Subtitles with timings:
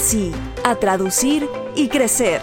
[0.00, 0.32] sí,
[0.64, 2.40] a traducir y crecer.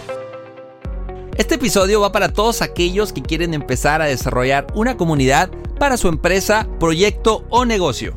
[1.36, 6.08] Este episodio va para todos aquellos que quieren empezar a desarrollar una comunidad para su
[6.08, 8.16] empresa, proyecto o negocio.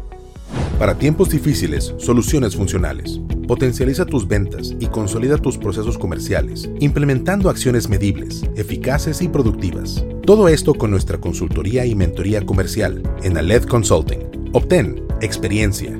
[0.80, 3.20] Para tiempos difíciles, soluciones funcionales.
[3.46, 10.05] Potencializa tus ventas y consolida tus procesos comerciales, implementando acciones medibles, eficaces y productivas.
[10.26, 14.49] Todo esto con nuestra consultoría y mentoría comercial en Aled Consulting.
[14.54, 15.99] Obtén experiencia,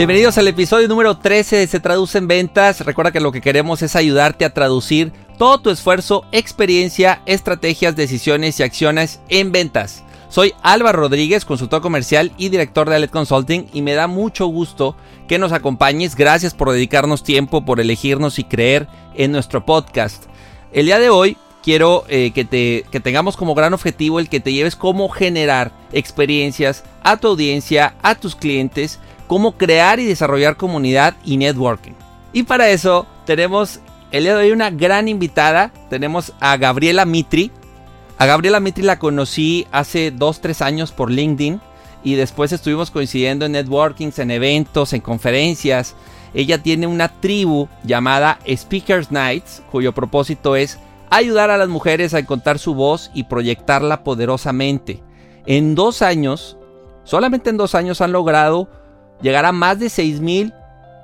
[0.00, 2.80] Bienvenidos al episodio número 13 de Se Traduce en Ventas.
[2.86, 8.58] Recuerda que lo que queremos es ayudarte a traducir todo tu esfuerzo, experiencia, estrategias, decisiones
[8.58, 10.02] y acciones en ventas.
[10.30, 14.96] Soy Álvaro Rodríguez, consultor comercial y director de Alet Consulting y me da mucho gusto
[15.28, 16.16] que nos acompañes.
[16.16, 20.24] Gracias por dedicarnos tiempo, por elegirnos y creer en nuestro podcast.
[20.72, 24.40] El día de hoy quiero eh, que, te, que tengamos como gran objetivo el que
[24.40, 28.98] te lleves cómo generar experiencias a tu audiencia, a tus clientes
[29.30, 31.92] cómo crear y desarrollar comunidad y networking.
[32.32, 33.78] Y para eso tenemos
[34.10, 35.72] el día de hoy una gran invitada.
[35.88, 37.52] Tenemos a Gabriela Mitri.
[38.18, 41.60] A Gabriela Mitri la conocí hace 2-3 años por LinkedIn
[42.02, 45.94] y después estuvimos coincidiendo en networkings, en eventos, en conferencias.
[46.34, 52.18] Ella tiene una tribu llamada Speakers Nights, cuyo propósito es ayudar a las mujeres a
[52.18, 55.04] encontrar su voz y proyectarla poderosamente.
[55.46, 56.56] En dos años,
[57.04, 58.79] solamente en dos años han logrado
[59.22, 60.52] llegar a más de 6.000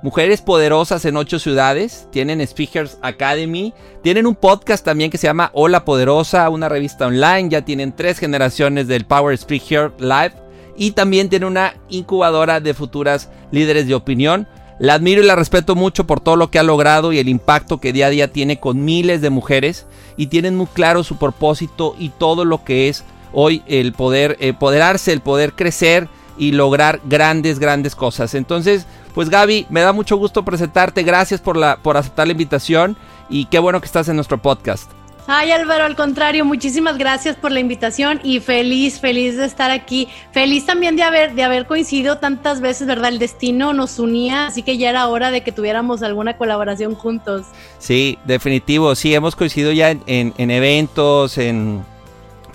[0.01, 2.07] mujeres poderosas en ocho ciudades.
[2.11, 3.73] Tienen Speakers Academy.
[4.03, 7.49] Tienen un podcast también que se llama Hola Poderosa, una revista online.
[7.49, 10.33] Ya tienen tres generaciones del Power Speaker Live.
[10.75, 14.47] Y también tiene una incubadora de futuras líderes de opinión.
[14.79, 17.79] La admiro y la respeto mucho por todo lo que ha logrado y el impacto
[17.79, 19.87] que día a día tiene con miles de mujeres.
[20.17, 23.03] Y tienen muy claro su propósito y todo lo que es
[23.33, 28.33] hoy el poder empoderarse, el poder crecer y lograr grandes, grandes cosas.
[28.33, 31.03] Entonces, pues Gaby, me da mucho gusto presentarte.
[31.03, 32.97] Gracias por, la, por aceptar la invitación
[33.29, 34.91] y qué bueno que estás en nuestro podcast.
[35.29, 40.07] Ay Álvaro, al contrario, muchísimas gracias por la invitación y feliz, feliz de estar aquí.
[40.31, 43.09] Feliz también de haber, de haber coincidido tantas veces, ¿verdad?
[43.09, 47.45] El destino nos unía, así que ya era hora de que tuviéramos alguna colaboración juntos.
[47.77, 51.83] Sí, definitivo, sí, hemos coincidido ya en, en eventos, en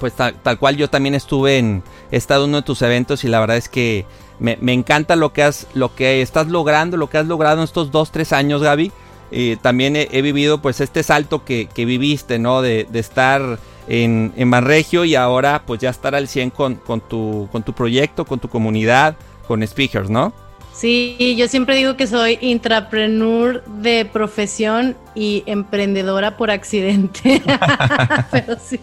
[0.03, 3.28] pues tal, cual yo también estuve en, he estado en uno de tus eventos y
[3.28, 4.05] la verdad es que
[4.39, 7.91] me, encanta lo que has, lo que estás logrando, lo que has logrado en estos
[7.91, 8.93] dos, tres años, Gaby.
[9.31, 12.61] Y también he, vivido pues este salto que, viviste, ¿no?
[12.61, 13.59] De, estar
[13.89, 17.73] en, en Manregio y ahora pues ya estar al 100 con, con, tu, con tu
[17.73, 19.17] proyecto, con tu comunidad,
[19.49, 20.34] con speakers, ¿no?
[20.75, 27.43] Sí, yo siempre digo que soy intrapreneur de profesión y emprendedora por accidente.
[28.31, 28.81] Pero sí.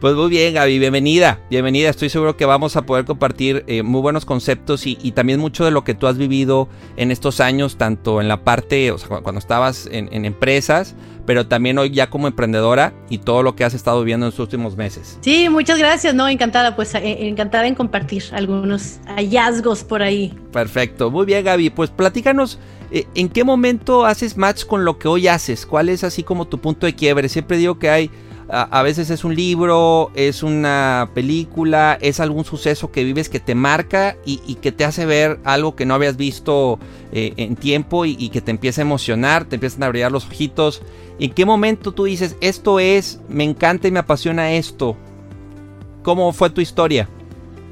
[0.00, 1.40] Pues muy bien, Gaby, bienvenida.
[1.50, 1.90] Bienvenida.
[1.90, 5.72] Estoy seguro que vamos a poder compartir eh, muy buenos conceptos y, también mucho de
[5.72, 9.40] lo que tú has vivido en estos años, tanto en la parte, o sea, cuando
[9.40, 10.94] estabas en empresas,
[11.30, 14.42] pero también hoy ya como emprendedora y todo lo que has estado viendo en estos
[14.42, 15.16] últimos meses.
[15.20, 20.34] Sí, muchas gracias, no, encantada, pues eh, encantada en compartir algunos hallazgos por ahí.
[20.50, 22.58] Perfecto, muy bien Gaby, pues platícanos.
[22.90, 25.66] Eh, ¿En qué momento haces match con lo que hoy haces?
[25.66, 27.28] ¿Cuál es así como tu punto de quiebre?
[27.28, 28.10] Siempre digo que hay
[28.52, 33.54] a, veces es un libro, es una película, es algún suceso que vives que te
[33.54, 36.78] marca y, que te hace ver algo que no habías visto
[37.12, 40.82] eh, en tiempo y, que te empieza a emocionar, te empiezan a brillar los ojitos.
[41.20, 44.96] ¿En qué momento tú dices, esto es, me encanta y me apasiona esto?
[46.02, 47.10] ¿Cómo fue tu historia?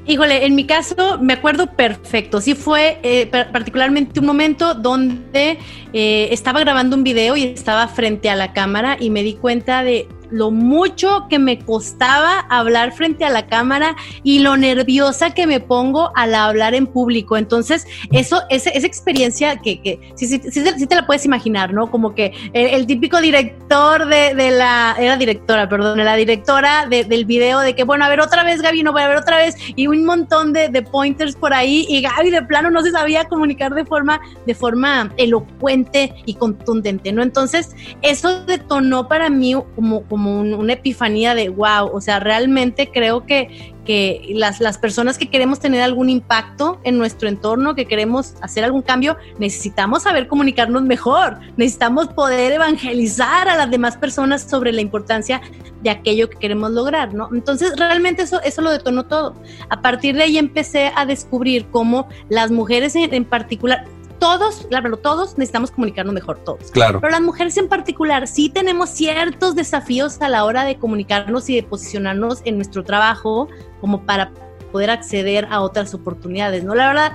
[0.05, 2.41] Híjole, en mi caso me acuerdo perfecto.
[2.41, 5.57] Sí fue eh, particularmente un momento donde
[5.93, 9.81] eh, estaba grabando un video y estaba frente a la cámara y me di cuenta
[9.81, 15.47] de lo mucho que me costaba hablar frente a la cámara y lo nerviosa que
[15.47, 17.37] me pongo al hablar en público.
[17.37, 21.89] Entonces, eso, esa, experiencia que, que sí, sí, te la puedes imaginar, ¿no?
[21.91, 27.59] Como que el, típico director de, de, la, era directora, perdón, la directora del video
[27.59, 29.87] de que, bueno, a ver otra vez, Gaby, no voy a ver otra vez, y
[29.87, 33.73] un montón de, de pointers por ahí, y Gaby de plano no se sabía comunicar
[33.73, 37.21] de forma, de forma elocuente y contundente, ¿no?
[37.21, 43.73] Entonces, eso detonó para mí como una epifanía de wow, o sea, realmente creo que,
[43.85, 48.63] que las, las personas que queremos tener algún impacto en nuestro entorno, que queremos hacer
[48.63, 54.81] algún cambio, necesitamos saber comunicarnos mejor, necesitamos poder evangelizar a las demás personas sobre la
[54.81, 55.41] importancia
[55.81, 57.29] de aquello que queremos lograr, ¿no?
[57.33, 59.35] Entonces, realmente eso, eso lo detonó todo.
[59.69, 63.85] A partir de ahí empecé a descubrir cómo las mujeres en, en particular,
[64.19, 66.71] todos, claro, todos necesitamos comunicarnos mejor, todos.
[66.71, 66.99] Claro.
[66.99, 71.55] Pero las mujeres en particular sí tenemos ciertos desafíos a la hora de comunicarnos y
[71.55, 73.47] de posicionarnos en nuestro trabajo
[73.81, 74.31] como para
[74.71, 76.75] poder acceder a otras oportunidades, ¿no?
[76.75, 77.13] La verdad,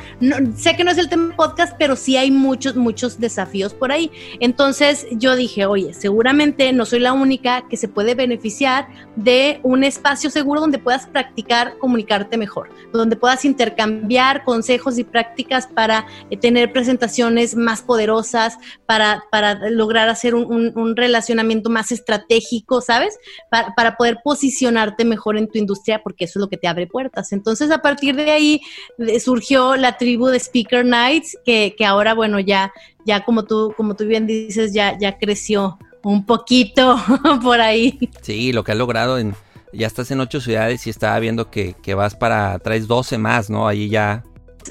[0.57, 4.11] sé que no es el tema podcast, pero sí hay muchos, muchos desafíos por ahí.
[4.41, 9.85] Entonces yo dije, oye, seguramente no soy la única que se puede beneficiar de un
[9.85, 16.37] espacio seguro donde puedas practicar comunicarte mejor, donde puedas intercambiar consejos y prácticas para eh,
[16.37, 23.19] tener presentaciones más poderosas, para, para lograr hacer un, un, relacionamiento más estratégico, ¿sabes?
[23.51, 26.87] Para, para poder posicionarte mejor en tu industria, porque eso es lo que te abre
[26.87, 27.33] puertas.
[27.33, 28.61] Entonces, a partir de ahí
[29.21, 32.73] surgió la tribu de Speaker Nights, que, que ahora, bueno, ya,
[33.05, 36.97] ya como tú, como tú bien dices, ya, ya creció un poquito
[37.43, 38.11] por ahí.
[38.23, 39.35] Sí, lo que ha logrado en,
[39.73, 43.51] ya estás en ocho ciudades y estaba viendo que, que vas para, traes 12 más,
[43.51, 43.67] ¿no?
[43.67, 44.23] Ahí ya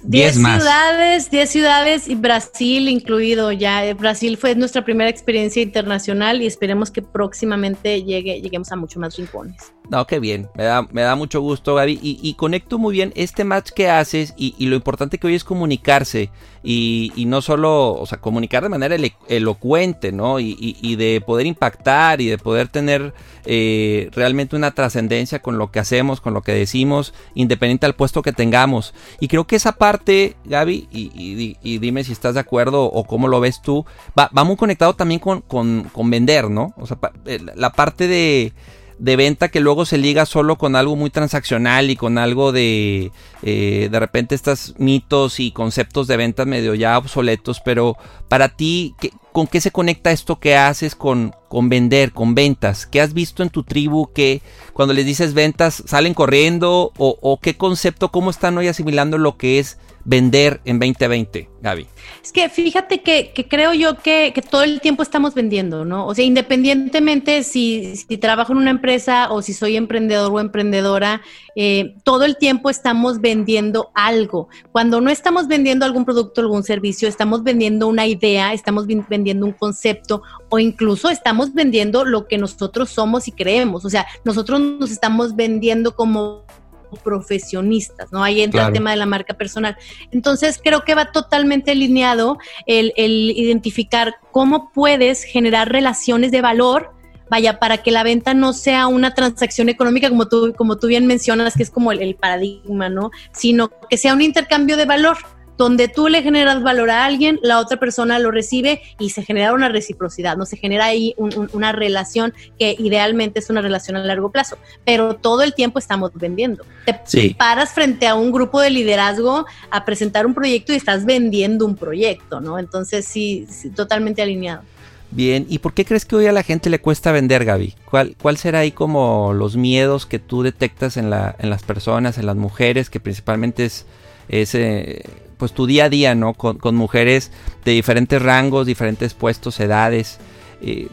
[0.03, 3.85] 10 ciudades, 10 ciudades y Brasil incluido ya.
[3.85, 8.99] Eh, Brasil fue nuestra primera experiencia internacional y esperemos que próximamente llegue, lleguemos a mucho
[8.99, 9.72] más rincones.
[9.89, 13.43] No, qué bien, me da, me da mucho gusto Gaby y, conecto muy bien este
[13.43, 16.29] match que haces y, lo importante que hoy es comunicarse
[16.63, 18.95] y, no solo, o sea, comunicar de manera
[19.27, 20.39] elocuente, ¿no?
[20.39, 23.13] Y, de poder impactar y de poder tener
[23.45, 28.21] eh, realmente una trascendencia con lo que hacemos, con lo que decimos, independiente al puesto
[28.21, 28.93] que tengamos.
[29.19, 33.41] Y creo que esa parte, Gaby, y, dime si estás de acuerdo o cómo lo
[33.41, 33.85] ves tú,
[34.17, 36.73] va, muy conectado también con, con, con vender, ¿no?
[36.77, 38.53] O sea, eh, la parte de
[38.99, 43.11] de venta que luego se liga solo con algo muy transaccional y con algo de
[43.41, 47.97] eh, de repente estos mitos y conceptos de ventas medio ya obsoletos, pero
[48.27, 48.95] para ti,
[49.31, 52.85] ¿con qué se conecta esto que haces con, con vender, con ventas?
[52.85, 54.41] ¿Qué has visto en tu tribu que
[54.73, 59.37] cuando les dices ventas salen corriendo o, o qué concepto, cómo están hoy asimilando lo
[59.37, 61.87] que es vender en 2020, Gaby?
[62.23, 66.07] Es que fíjate que, creo yo que, todo el tiempo estamos vendiendo, ¿no?
[66.07, 71.21] O sea, independientemente si, trabajo en una empresa o si soy emprendedor o emprendedora,
[71.55, 74.47] eh, todo el tiempo estamos vendiendo algo.
[74.71, 79.53] Cuando no estamos vendiendo algún producto algún servicio, estamos vendiendo una idea, estamos vendiendo un
[79.53, 83.85] concepto o incluso estamos vendiendo lo que nosotros somos y creemos.
[83.85, 86.45] O sea, nosotros nos estamos vendiendo como
[86.93, 88.23] profesionistas, ¿no?
[88.23, 89.77] Ahí entra el tema de la marca personal.
[90.11, 96.91] Entonces, creo que va totalmente alineado el, identificar cómo puedes generar relaciones de valor
[97.29, 101.07] vaya, para que la venta no sea una transacción económica como tú, como tú bien
[101.07, 103.09] mencionas, que es como el, paradigma, ¿no?
[103.31, 105.17] Sino que sea un intercambio de valor
[105.57, 109.53] donde tú le generas valor a alguien, la otra persona lo recibe y se genera
[109.53, 110.45] una reciprocidad, ¿no?
[110.45, 115.43] Se genera ahí una relación que idealmente es una relación a largo plazo, pero todo
[115.43, 116.65] el tiempo estamos vendiendo.
[116.85, 121.65] Te paras frente a un grupo de liderazgo a presentar un proyecto y estás vendiendo
[121.65, 122.59] un proyecto, ¿no?
[122.59, 124.63] Entonces sí, totalmente alineado.
[125.11, 127.75] Bien, ¿y por qué crees que hoy a la gente le cuesta vender, Gaby?
[127.85, 132.17] ¿Cuál, cuál será ahí como los miedos que tú detectas en, la, en las personas,
[132.17, 133.85] en las mujeres, que principalmente es,
[134.27, 135.03] es eh,
[135.43, 136.35] pues tu día a día, ¿no?
[136.35, 137.29] Con, mujeres
[137.65, 140.17] de diferentes rangos, diferentes puestos, edades.
[140.61, 140.87] Eh,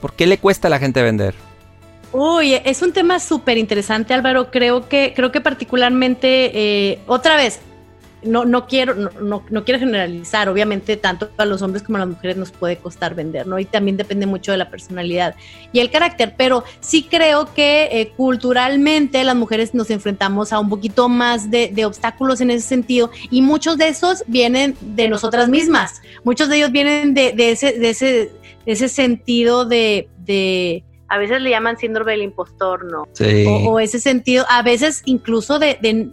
[0.00, 1.34] ¿Por qué le cuesta a la gente vender?
[2.10, 4.50] Uy, es un tema súper interesante, Álvaro.
[4.50, 7.60] Creo que, creo que particularmente, eh, otra vez,
[8.24, 12.08] no, no quiero, no, no, quiero generalizar, obviamente tanto a los hombres como a las
[12.08, 13.58] mujeres nos puede costar vender, ¿no?
[13.58, 15.34] Y también depende mucho de la personalidad
[15.72, 20.68] y el carácter, pero sí creo que eh, culturalmente las mujeres nos enfrentamos a un
[20.68, 25.48] poquito más de, de, obstáculos en ese sentido y muchos de esos vienen de nosotras
[25.48, 28.32] mismas, muchos de ellos vienen de, de ese, de ese,
[28.66, 33.06] ese sentido de, de a veces le llaman síndrome del impostor, ¿no?
[33.12, 33.44] Sí.
[33.46, 36.08] O, ese sentido, a veces incluso de, de,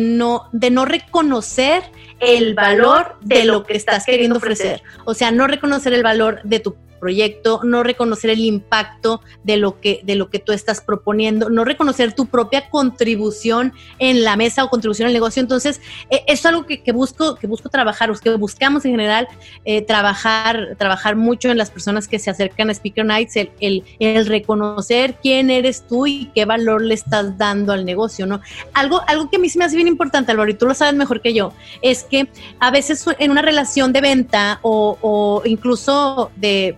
[0.00, 1.82] no, de no reconocer
[2.20, 4.82] el valor de lo que estás queriendo ofrecer.
[5.04, 9.80] O sea, no reconocer el valor de tu proyecto, no reconocer el impacto de lo
[9.80, 14.64] que, de lo que tú estás proponiendo, no reconocer tu propia contribución en la mesa
[14.64, 15.40] o contribución al negocio.
[15.40, 19.28] Entonces, e, es algo que, busco, que busco trabajar, que buscamos en general
[19.64, 24.26] eh, trabajar, trabajar mucho en las personas que se acercan a Speaker Nights, el, el,
[24.26, 28.40] reconocer quién eres tú y qué valor le estás dando al negocio, ¿no?
[28.74, 30.94] Algo, algo que a mí se me hace bien importante, Álvaro, y tú lo sabes
[30.94, 31.52] mejor que yo,
[31.82, 32.28] es que
[32.60, 36.76] a veces en una relación de venta o incluso de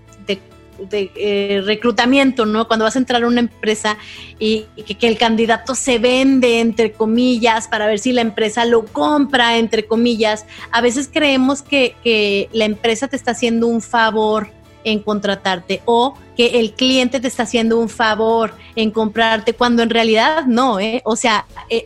[0.89, 2.67] de eh, reclutamiento, ¿no?
[2.67, 3.97] Cuando vas a entrar a una empresa
[4.39, 4.67] y,
[4.99, 9.87] que, el candidato se vende, entre comillas, para ver si la empresa lo compra, entre
[9.87, 14.49] comillas, a veces creemos que, la empresa te está haciendo un favor
[14.83, 19.91] en contratarte o que el cliente te está haciendo un favor en comprarte cuando en
[19.91, 21.03] realidad no, ¿eh?
[21.05, 21.85] O sea, eh,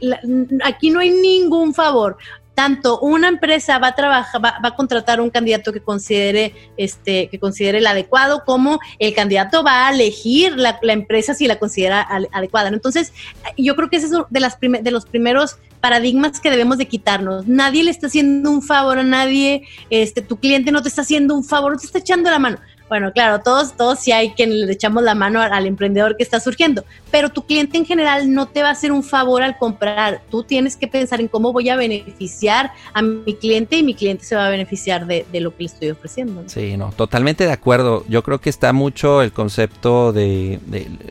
[0.62, 2.16] aquí no hay ningún favor
[2.54, 7.38] tanto una empresa va a trabajar, va, a contratar un candidato que considere, este, que
[7.38, 12.68] considere el adecuado, como el candidato va a elegir la, empresa si la considera adecuada.
[12.68, 13.12] Entonces,
[13.56, 17.46] yo creo que ese es de, las de los primeros paradigmas que debemos de quitarnos.
[17.46, 21.34] Nadie le está haciendo un favor a nadie, este, tu cliente no te está haciendo
[21.34, 22.58] un favor, no te está echando la mano.
[22.94, 26.38] Bueno, claro, todos, todos sí hay quien le echamos la mano al, emprendedor que está
[26.38, 30.22] surgiendo, pero tu cliente en general no te va a hacer un favor al comprar.
[30.30, 34.24] Tú tienes que pensar en cómo voy a beneficiar a mi cliente y mi cliente
[34.24, 36.44] se va a beneficiar de, lo que le estoy ofreciendo.
[36.46, 38.04] Sí, no, totalmente de acuerdo.
[38.08, 40.60] Yo creo que está mucho el concepto de,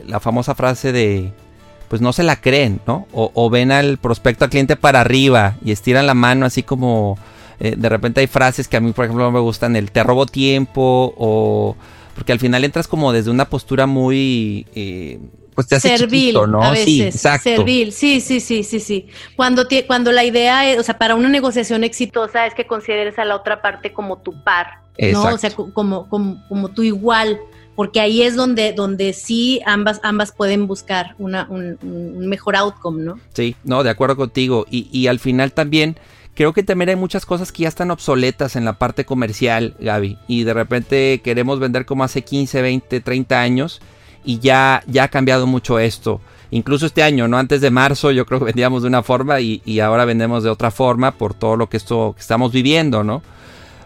[0.08, 1.34] la famosa frase de
[1.90, 3.08] pues no se la creen, ¿no?
[3.12, 7.18] O, o, ven al prospecto al cliente para arriba y estiran la mano así como
[7.60, 10.04] eh, de repente hay frases que a mí, por ejemplo, no me gustan, el te
[10.04, 11.76] robo tiempo o...
[12.16, 14.68] Porque al final entras como desde una postura muy...
[14.76, 15.20] Eh,
[15.56, 16.64] pues te hace servil, ¿no?
[16.64, 17.50] A veces, sí, exacto.
[17.50, 19.08] Servil, sí, sí, sí, sí, sí.
[19.36, 23.26] Cuando, cuando la idea es, o sea, para una negociación exitosa es que consideres a
[23.26, 24.80] la otra parte como tu par,
[25.12, 25.24] ¿no?
[25.26, 27.40] O sea, como, como, como tu igual
[27.76, 33.04] porque ahí es donde, donde sí ambas, ambas pueden buscar una, un, un, mejor outcome,
[33.04, 33.20] ¿no?
[33.34, 34.66] Sí, no, de acuerdo contigo.
[34.70, 35.98] Y, y al final también
[36.36, 40.18] creo que también hay muchas cosas que ya están obsoletas en la parte comercial, Gaby.
[40.28, 43.82] Y de repente queremos vender como hace 15, 20, 30 años.
[44.25, 46.22] Y ya, ya ha cambiado mucho esto.
[46.50, 47.38] Incluso este año, ¿no?
[47.38, 50.50] Antes de marzo yo creo que vendíamos de una forma y, y ahora vendemos de
[50.50, 53.22] otra forma por todo lo que esto que estamos viviendo, ¿no?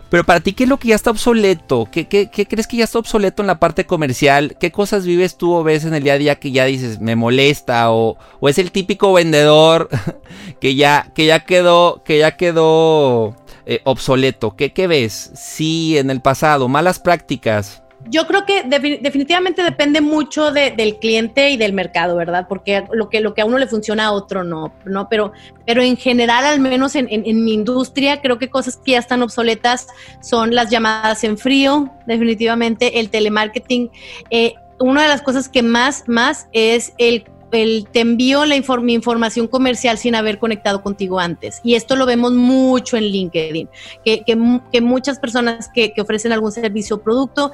[0.10, 1.88] Pero para ti, ¿qué es lo que ya está obsoleto?
[1.92, 4.56] ¿Qué, crees que ya está obsoleto en la parte comercial?
[4.60, 7.16] ¿Qué cosas vives tú o ves en el día a día que ya dices, me
[7.16, 7.92] molesta?
[7.92, 9.90] ¿O, o es el típico vendedor
[10.62, 13.36] que ya, que ya quedó, que ya quedó
[13.66, 14.56] eh, obsoleto?
[14.56, 15.32] ¿Qué, ¿Qué ves?
[15.36, 21.58] Sí, en el pasado, malas prácticas yo creo que definitivamente depende mucho del cliente y
[21.58, 22.46] del mercado, ¿verdad?
[22.48, 25.10] Porque lo que, lo que a uno le funciona a otro no, ¿no?
[25.10, 25.34] Pero,
[25.66, 27.08] pero en general, al menos en,
[27.44, 29.88] mi industria, creo que cosas que ya están obsoletas
[30.22, 33.89] son las llamadas en frío, definitivamente, el telemarketing.
[34.30, 39.48] Eh, una de las cosas que más, más es el el, te envío la información
[39.48, 41.62] comercial sin haber conectado contigo antes.
[41.63, 43.70] Y esto lo vemos mucho en LinkedIn,
[44.04, 47.51] que, que, muchas personas que, que, ofrecen algún servicio o producto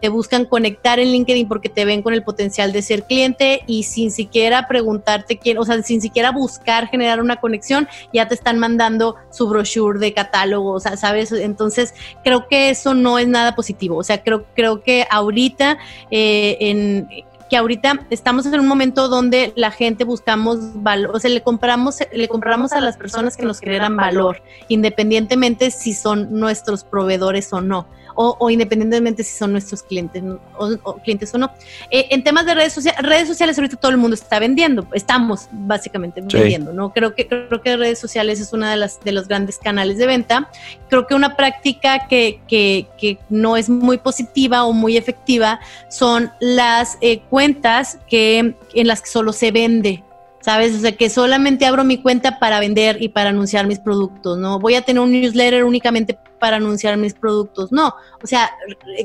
[0.00, 3.84] te buscan conectar en LinkedIn porque te ven con el potencial de ser cliente y
[3.84, 8.58] sin siquiera preguntarte quién, o sea, sin siquiera buscar generar una conexión, ya te están
[8.58, 11.32] mandando su brochure de catálogo, o sea, ¿sabes?
[11.32, 11.94] Entonces,
[12.24, 13.96] creo que eso no es nada positivo.
[13.96, 15.78] O sea, creo, creo que ahorita
[16.10, 17.08] eh, en
[17.52, 21.98] que ahorita estamos en un momento donde la gente buscamos valor, o sea, le compramos,
[22.10, 27.60] le compramos a las personas que nos generan valor, independientemente si son nuestros proveedores o
[27.60, 30.22] no o, independientemente si son nuestros clientes
[30.56, 31.52] o, clientes o no.
[31.90, 35.48] Eh, en temas de redes sociales, redes sociales ahorita todo el mundo está vendiendo, estamos
[35.50, 36.92] básicamente vendiendo, ¿no?
[36.92, 40.06] Creo que, creo que redes sociales es una de las de los grandes canales de
[40.06, 40.50] venta.
[40.88, 46.30] Creo que una práctica que, que, que no es muy positiva o muy efectiva son
[46.40, 50.02] las eh, cuentas que, en las que solo se vende
[50.42, 50.74] ¿sabes?
[50.74, 54.58] O sea, que solamente abro mi cuenta para vender y para anunciar mis productos, ¿no?
[54.58, 57.94] Voy a tener un newsletter únicamente para anunciar mis productos, no.
[58.22, 58.50] O sea,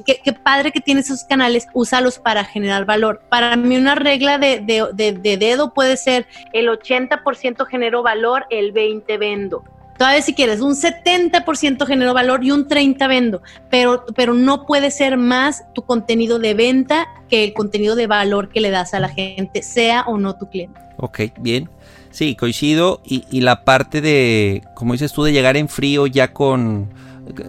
[0.06, 3.22] qué, padre que tienes esos canales, úsalos para generar valor.
[3.29, 4.60] Para mí una regla de,
[4.94, 9.63] de dedo puede ser el 80% genero valor, el 20% vendo.
[9.98, 14.92] Todavía si quieres, un 70% genero valor y un 30% vendo, pero, pero no puede
[14.92, 19.00] ser más tu contenido de venta que el contenido de valor que le das a
[19.00, 20.80] la gente, sea o no tu cliente.
[20.98, 21.70] Ok, bien.
[22.12, 23.01] Sí, coincido.
[23.06, 26.89] Y, y la parte de, como dices tú, de llegar en frío ya con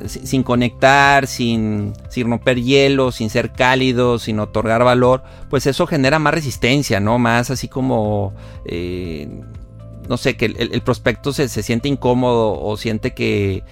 [0.06, 6.18] sin conectar, sin, sin romper hielo, sin ser cálido, sin otorgar valor, pues eso genera
[6.18, 7.18] más resistencia, ¿no?
[7.18, 8.32] Más así como...
[8.64, 9.28] Eh,
[10.08, 13.62] no sé, que el, prospecto se, se siente incómodo o siente que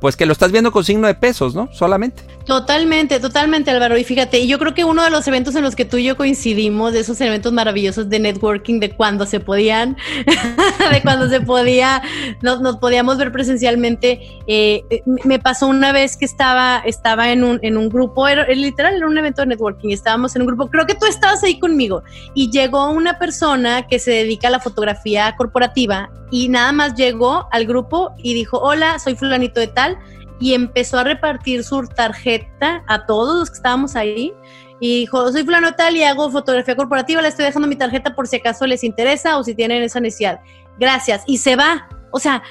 [0.00, 1.70] pues que lo estás viendo con signo de pesos, ¿no?
[1.72, 2.24] Solamente.
[2.46, 3.96] Totalmente, totalmente, Álvaro.
[3.96, 6.16] Y fíjate, yo creo que uno de los eventos en los que tú y yo
[6.16, 9.96] coincidimos, de esos eventos maravillosos de networking, de cuando se podían,
[10.92, 12.02] de cuando se podía,
[12.42, 14.82] nos, podíamos ver presencialmente, eh,
[15.24, 19.06] me pasó una vez que estaba, estaba en un, en un grupo, era, literal, era
[19.06, 22.02] un evento de networking, estábamos en un grupo, creo que tú estabas ahí conmigo,
[22.34, 27.48] y llegó una persona que se dedica a la fotografía corporativa y nada más llegó
[27.52, 29.96] al grupo y dijo, hola, soy fulanito de tal,
[30.40, 34.32] y empezó a repartir su tarjeta a todos los que estábamos ahí.
[34.80, 38.26] Y dijo, soy fulano tal y hago fotografía corporativa, le estoy dejando mi tarjeta por
[38.26, 40.40] si acaso les interesa o si tienen esa necesidad.
[40.78, 41.22] Gracias.
[41.26, 41.88] Y se va.
[42.10, 42.42] O sea,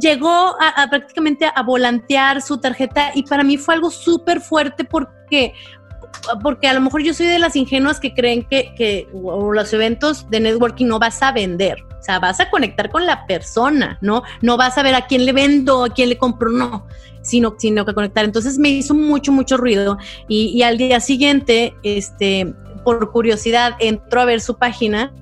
[0.00, 5.54] llegó a, prácticamente a volantear su tarjeta y para mí fue algo súper fuerte porque
[6.42, 10.28] porque a lo mejor yo soy de las ingenuas que creen que, que los eventos
[10.30, 11.82] de networking no vas a vender.
[11.98, 14.22] O sea, vas a conectar con la persona, ¿no?
[14.42, 16.86] No vas a ver a quién le vendo, a quién le compro, no,
[17.22, 18.24] sino, sino que conectar.
[18.24, 19.98] Entonces me hizo mucho, mucho ruido.
[20.28, 22.54] Y, al día siguiente, este,
[22.84, 25.12] por curiosidad, entró a ver su página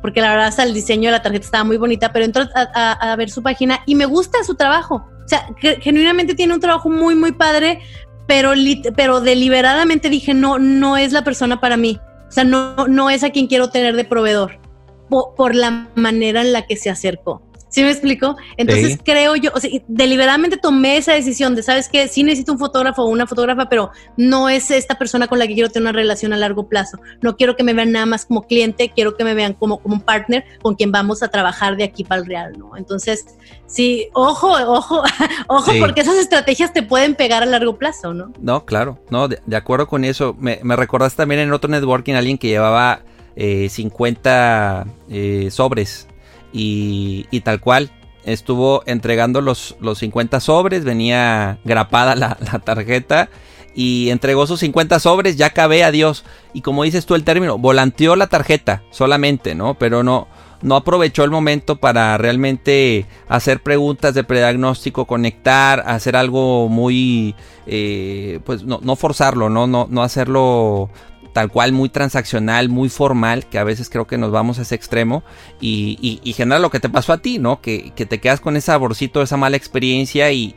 [0.00, 2.92] porque la verdad hasta el diseño de la tarjeta estaba muy bonita, pero entró a,
[2.92, 5.04] a, ver su página y me gusta su trabajo.
[5.24, 5.46] O sea,
[5.80, 7.80] genuinamente tiene un trabajo muy, muy padre,
[8.28, 8.52] pero,
[8.94, 11.98] pero deliberadamente dije, no, no es la persona para mí.
[12.28, 14.60] O sea, no, no es a quien quiero tener de proveedor
[15.08, 17.42] por la manera en la que se acercó.
[17.68, 18.36] ¿Sí me explico?
[18.56, 22.08] Entonces creo yo, o sea, deliberadamente tomé esa decisión de, ¿sabes qué?
[22.08, 25.54] Sí necesito un fotógrafo o una fotógrafa, pero no es esta persona con la que
[25.54, 26.98] quiero tener una relación a largo plazo.
[27.20, 29.96] No quiero que me vean nada más como cliente, quiero que me vean como, como
[29.96, 32.76] un partner con quien vamos a trabajar de aquí para el real, ¿no?
[32.76, 33.26] Entonces,
[33.66, 35.02] sí, ojo, ojo,
[35.48, 38.32] ojo, porque esas estrategias te pueden pegar a largo plazo, ¿no?
[38.40, 40.34] No, claro, no, de, acuerdo con eso.
[40.38, 43.02] Me, me recordaste también en otro networking alguien que llevaba
[43.36, 46.08] eh, 50 eh, sobres
[46.52, 47.90] y, tal cual.
[48.24, 53.30] Estuvo entregando los, los 50 sobres, venía grapada la, tarjeta
[53.74, 56.24] y entregó sus 50 sobres, ya acabé, adiós.
[56.52, 59.74] Y como dices tú el término, volanteó la tarjeta solamente, ¿no?
[59.74, 60.26] Pero no,
[60.62, 67.34] no aprovechó el momento para realmente hacer preguntas de prediagnóstico, conectar, hacer algo muy,
[67.66, 69.66] eh, pues no, no forzarlo, ¿no?
[69.66, 70.90] No, no hacerlo
[71.32, 74.74] tal cual muy transaccional, muy formal, que a veces creo que nos vamos a ese
[74.74, 75.22] extremo
[75.60, 77.60] y, y, genera lo que te pasó a ti, ¿no?
[77.60, 80.54] Que, te quedas con ese saborcito, esa mala experiencia y,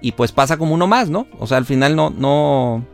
[0.00, 1.26] y, pues pasa como uno más, ¿no?
[1.38, 2.84] O sea, al final no, no,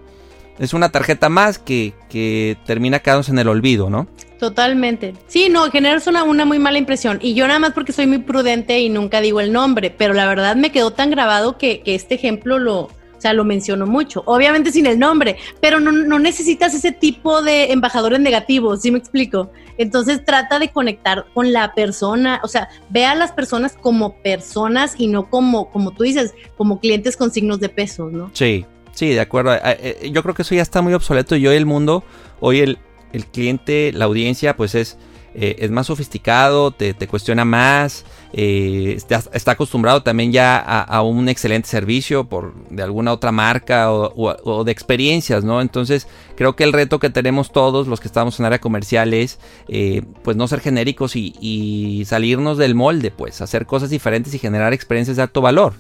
[0.59, 4.09] es una tarjeta más que, que termina quedándose en el olvido, ¿no?
[4.39, 5.15] Totalmente.
[5.27, 7.19] Sí, no, generas una, una muy mala impresión.
[7.21, 10.27] Y yo nada más porque soy muy prudente y nunca digo el nombre, pero la
[10.27, 12.89] verdad me quedó tan grabado que, que este ejemplo lo,
[13.19, 17.43] o sea, lo menciono mucho, obviamente sin el nombre, pero no, no necesitas ese tipo
[17.43, 19.51] de embajadores negativos, ¿sí me explico?
[19.77, 24.95] Entonces trata de conectar con la persona, o sea, ve a las personas como personas
[24.99, 28.31] y no como, como tú dices, como clientes con signos de peso, ¿no?
[28.35, 29.55] Sí, sí, de acuerdo.
[29.55, 32.05] Eh, eh, yo creo que eso ya está muy obsoleto y hoy el mundo,
[32.41, 32.79] hoy el,
[33.13, 34.97] el cliente, la audiencia, pues es
[35.35, 41.69] eh, es más sofisticado, te, cuestiona más, eh, está, acostumbrado también ya a, un excelente
[41.69, 45.61] servicio por de alguna otra marca o, de experiencias, ¿no?
[45.61, 49.39] Entonces creo que el reto que tenemos todos los que estamos en área comercial es
[49.69, 54.39] eh, pues no ser genéricos y, y salirnos del molde, pues hacer cosas diferentes y
[54.39, 55.75] generar experiencias de alto valor.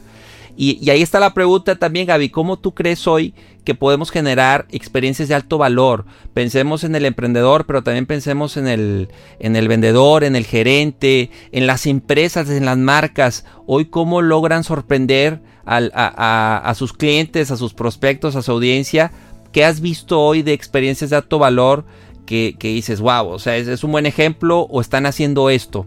[0.60, 5.28] Y, ahí está la pregunta también, Gaby, ¿cómo tú crees hoy que podemos generar experiencias
[5.28, 6.04] de alto valor?
[6.34, 11.30] Pensemos en el emprendedor, pero también pensemos en el, en el vendedor, en el gerente,
[11.52, 13.44] en las empresas, en las marcas.
[13.66, 19.12] Hoy, ¿cómo logran sorprender a, sus clientes, a sus prospectos, a su audiencia?
[19.52, 21.84] ¿Qué has visto hoy de experiencias de alto valor
[22.26, 25.86] que, dices, wow, o sea, es un buen ejemplo o están haciendo esto?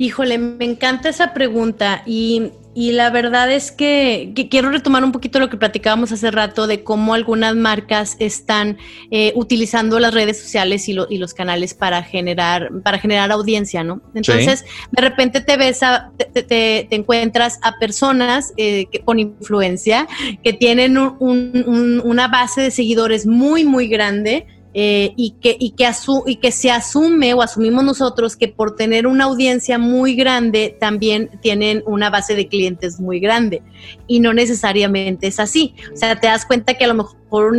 [0.00, 5.50] Híjole, me encanta esa pregunta y, la verdad es que, quiero retomar un poquito lo
[5.50, 8.78] que platicábamos hace rato de cómo algunas marcas están
[9.10, 14.00] eh, utilizando las redes sociales y, los canales para generar, para generar audiencia, ¿no?
[14.14, 20.06] Entonces, de repente te ves, a, te, encuentras a personas eh, con influencia
[20.44, 24.46] que tienen una base de seguidores muy, muy grande
[24.80, 25.90] eh, y, que, y, que
[26.26, 31.30] y que se asume o asumimos nosotros que por tener una audiencia muy grande también
[31.42, 33.60] tienen una base de clientes muy grande
[34.06, 35.74] y no necesariamente es así.
[35.92, 37.56] O sea, te das cuenta que a lo mejor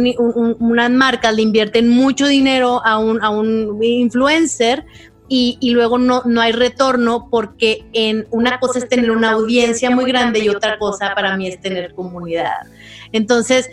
[0.60, 4.86] unas marcas le invierten mucho dinero a un, a un influencer
[5.28, 9.90] y, y, luego no, no hay retorno porque en una cosa es tener una audiencia
[9.90, 12.62] muy grande y otra cosa para mí es tener comunidad.
[13.12, 13.70] Entonces,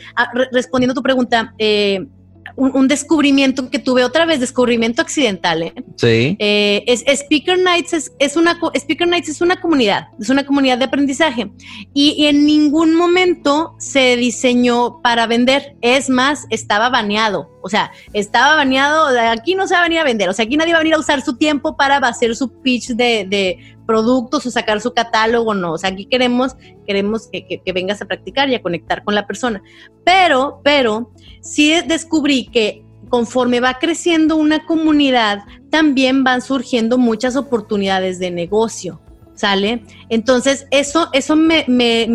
[0.50, 2.06] respondiendo a tu pregunta, eh,
[2.54, 5.62] un, descubrimiento que tuve otra vez, descubrimiento accidental.
[5.62, 5.74] ¿eh?
[5.96, 6.37] Sí.
[6.38, 10.78] Eh, es, Speaker Nights es, es, una Speaker Nights es una comunidad, es una comunidad
[10.78, 11.50] de aprendizaje
[11.94, 15.76] y, en ningún momento se diseñó para vender.
[15.80, 17.50] Es más, estaba baneado.
[17.62, 19.09] O sea, estaba baneado.
[19.30, 20.28] Aquí no se va a venir a vender.
[20.28, 22.88] O sea, aquí nadie va a venir a usar su tiempo para hacer su pitch
[22.90, 25.55] de, de productos o sacar su catálogo.
[25.55, 25.72] No.
[25.72, 29.27] O sea, aquí queremos, queremos que, que, vengas a practicar y a conectar con la
[29.27, 29.62] persona.
[30.05, 38.18] Pero, pero sí descubrí que conforme va creciendo una comunidad, también van surgiendo muchas oportunidades
[38.18, 39.01] de negocio,
[39.35, 39.85] ¿sale?
[40.09, 41.64] Entonces, eso, eso me,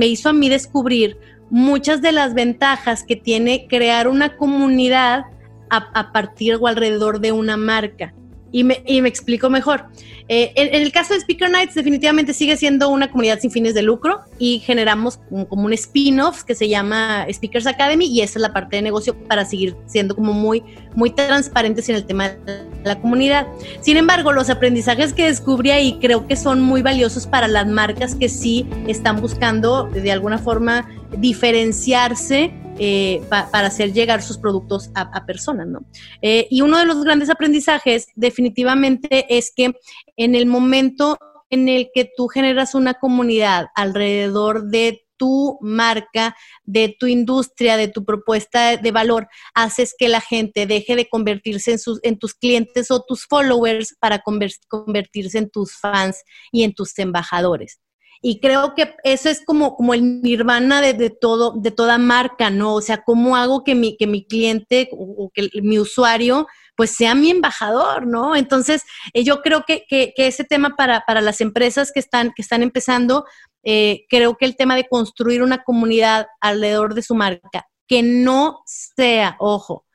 [0.06, 1.18] hizo a mí descubrir
[1.50, 5.26] muchas de las ventajas que tiene crear una comunidad
[5.70, 8.14] a, a partir o alrededor de una marca.
[8.52, 9.86] Y me, y me explico mejor.
[10.34, 13.82] Eh, en, el caso de Speaker Nights, definitivamente sigue siendo una comunidad sin fines de
[13.82, 18.54] lucro y generamos como un spin-off que se llama Speakers Academy y esa es la
[18.54, 20.64] parte de negocio para seguir siendo como muy,
[20.96, 23.46] muy transparentes en el tema de la comunidad.
[23.82, 28.16] Sin embargo, los aprendizajes que descubrí ahí creo que son muy valiosos para las marcas
[28.16, 35.26] que sí están buscando de alguna forma diferenciarse eh, para hacer llegar sus productos a,
[35.26, 35.82] personas, ¿no?
[36.22, 39.74] Eh, y uno de los grandes aprendizajes definitivamente es que
[40.18, 41.18] en el momento
[41.50, 47.88] en el que tú generas una comunidad alrededor de tu marca, de tu industria, de
[47.88, 52.34] tu propuesta de valor, haces que la gente deje de convertirse en, sus, en tus
[52.34, 57.80] clientes o tus followers para convertirse en tus fans y en tus embajadores.
[58.24, 62.76] Y creo que eso es como, como el nirvana de, todo, de toda marca, ¿no?
[62.76, 67.16] O sea, ¿cómo hago que mi, que mi cliente o, que mi usuario pues sea
[67.16, 68.36] mi embajador, ¿no?
[68.36, 72.42] Entonces, eh, yo creo que, que, ese tema para, para, las empresas que están, que
[72.42, 73.26] están empezando,
[73.64, 78.62] eh, creo que el tema de construir una comunidad alrededor de su marca, que no
[78.66, 79.86] sea, ojo,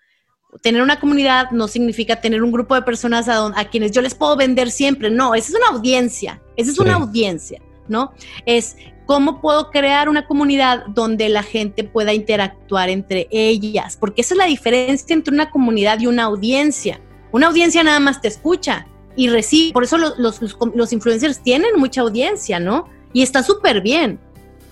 [0.63, 4.15] tener una comunidad no significa tener un grupo de personas a, a quienes yo les
[4.15, 7.61] puedo vender siempre, no, esa es una audiencia, esa es una audiencia.
[7.89, 8.13] ¿No?
[8.45, 14.35] Es cómo puedo crear una comunidad donde la gente pueda interactuar entre ellas, porque esa
[14.35, 17.01] es la diferencia entre una comunidad y una audiencia.
[17.33, 22.03] Una audiencia nada más te escucha y recibe, por eso los, los, influencers tienen mucha
[22.03, 22.89] audiencia, ¿no?
[23.13, 24.21] Y está súper bien,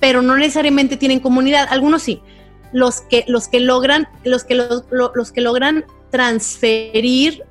[0.00, 2.20] pero no necesariamente tienen comunidad, algunos sí.
[2.72, 7.44] Los que, los que logran, los que, los que logran transferir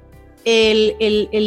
[0.46, 0.96] el,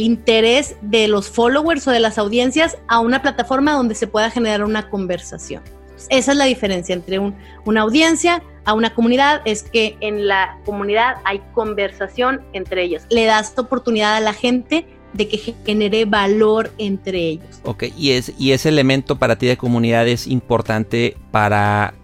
[0.03, 4.65] interés de los followers o de las audiencias a una plataforma donde se pueda generar
[4.65, 5.63] una conversación.
[6.09, 11.17] Esa es la diferencia entre una audiencia a una comunidad, es que en la comunidad
[11.25, 13.05] hay conversación entre ellos.
[13.11, 17.61] Le das oportunidad a la gente de que genere valor entre ellos.
[17.65, 21.95] Ok, y, es, y ese elemento para ti de comunidad es importante para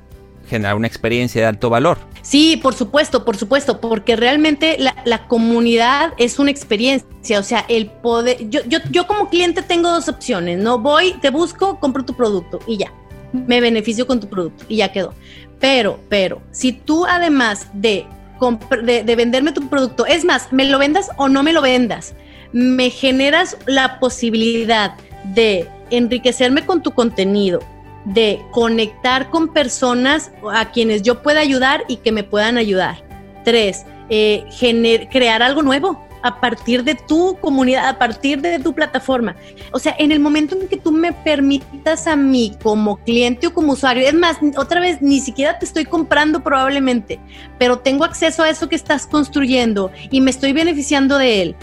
[0.53, 1.99] generar una experiencia de alto valor.
[2.21, 7.87] Sí, por supuesto, por supuesto, porque realmente la, comunidad es una experiencia, o sea, el
[7.87, 10.79] poder, yo, yo, yo como cliente tengo dos opciones, ¿no?
[10.79, 12.93] Voy, te busco, compro tu producto y ya,
[13.33, 15.15] me beneficio con tu producto y ya quedó.
[15.59, 18.05] Pero, pero, si tú además de,
[18.85, 22.15] de, de venderme tu producto, es más, me lo vendas o no me lo vendas,
[22.53, 24.95] me generas la posibilidad
[25.35, 27.61] de enriquecerme con tu contenido,
[28.05, 33.05] de conectar con personas a quienes yo pueda ayudar y que me puedan ayudar.
[33.45, 34.45] Tres, eh,
[35.11, 39.37] crear algo nuevo a partir de tu comunidad, a partir de tu plataforma.
[39.73, 43.55] O sea, en el momento en que tú me permitas a mí como cliente o
[43.55, 47.19] como usuario, es más, otra vez, ni siquiera te estoy comprando probablemente,
[47.59, 51.57] pero tengo acceso a eso que estás construyendo y me estoy beneficiando de él.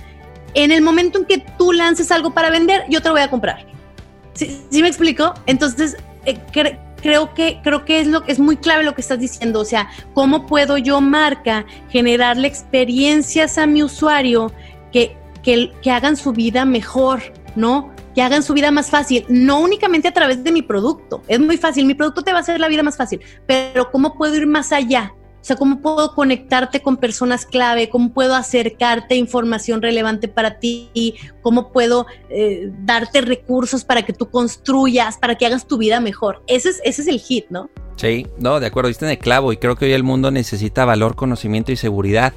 [0.54, 3.30] En el momento en que tú lances algo para vender, yo te lo voy a
[3.30, 3.65] comprar.
[4.34, 5.34] ¿Sí, ¿Sí me explico?
[5.45, 5.97] Entonces,
[6.29, 6.41] eh,
[7.01, 9.89] creo que creo que es lo es muy clave lo que estás diciendo, o sea,
[10.13, 14.51] cómo puedo yo marca generarle experiencias a mi usuario
[14.91, 17.21] que, que, que hagan su vida mejor,
[17.55, 17.93] ¿no?
[18.15, 21.21] Que hagan su vida más fácil, no únicamente a través de mi producto.
[21.27, 24.15] Es muy fácil, mi producto te va a hacer la vida más fácil, pero cómo
[24.15, 29.15] puedo ir más allá, o sea, cómo puedo conectarte con personas clave, cómo puedo acercarte
[29.15, 35.45] información relevante para ti, cómo puedo eh, darte recursos para que tú construyas, para que
[35.45, 36.43] hagas tu vida mejor.
[36.47, 37.69] Ese es, ese es el hit, ¿no?
[37.95, 40.86] Sí, no, de acuerdo, viste en el clavo y creo que hoy el mundo necesita
[40.86, 42.34] valor, conocimiento y seguridad.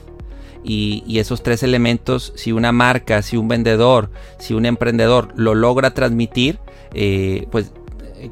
[0.65, 5.93] Y, esos tres elementos, si una marca, si un vendedor, si un emprendedor lo logra
[5.93, 6.61] transmitir,
[6.95, 7.73] eh, pues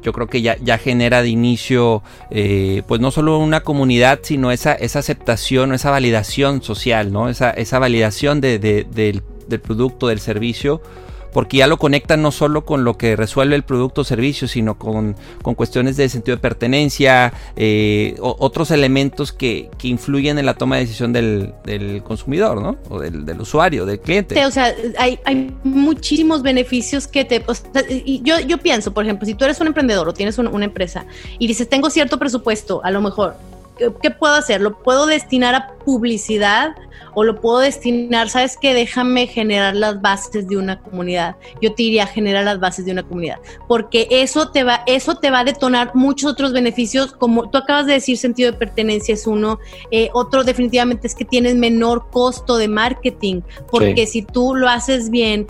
[0.01, 4.51] yo creo que ya, ya genera de inicio, eh, pues no solo una comunidad, sino
[4.51, 7.29] esa, esa aceptación o esa validación social, ¿no?
[7.29, 9.23] Esa, esa validación de, del,
[9.59, 10.81] producto, del servicio,
[11.33, 14.77] porque ya lo conectan no solo con lo que resuelve el producto o servicio, sino
[14.77, 15.15] con,
[15.55, 21.11] cuestiones de sentido de pertenencia, eh, otros elementos que, influyen en la toma de decisión
[21.11, 21.53] del,
[22.03, 22.77] consumidor, ¿no?
[22.89, 24.45] O del, usuario, del cliente.
[24.45, 25.19] O sea, hay,
[25.63, 27.43] muchísimos beneficios que te...
[28.23, 31.05] yo, yo pienso, por ejemplo, si tú eres un emprendedor o tienes una empresa
[31.39, 33.35] y dices, tengo cierto presupuesto, a lo mejor,
[34.01, 34.61] ¿qué, puedo hacer?
[34.61, 36.75] ¿Lo puedo destinar a publicidad?
[37.13, 41.35] o lo puedo destinar, sabes que déjame generar las bases de una comunidad.
[41.61, 45.31] Yo te diría generar las bases de una comunidad, porque eso te va, eso te
[45.31, 49.27] va a detonar muchos otros beneficios, como tú acabas de decir, sentido de pertenencia es
[49.27, 49.59] uno,
[49.91, 55.09] eh, otro definitivamente es que tienes menor costo de marketing, porque si tú lo haces
[55.09, 55.47] bien,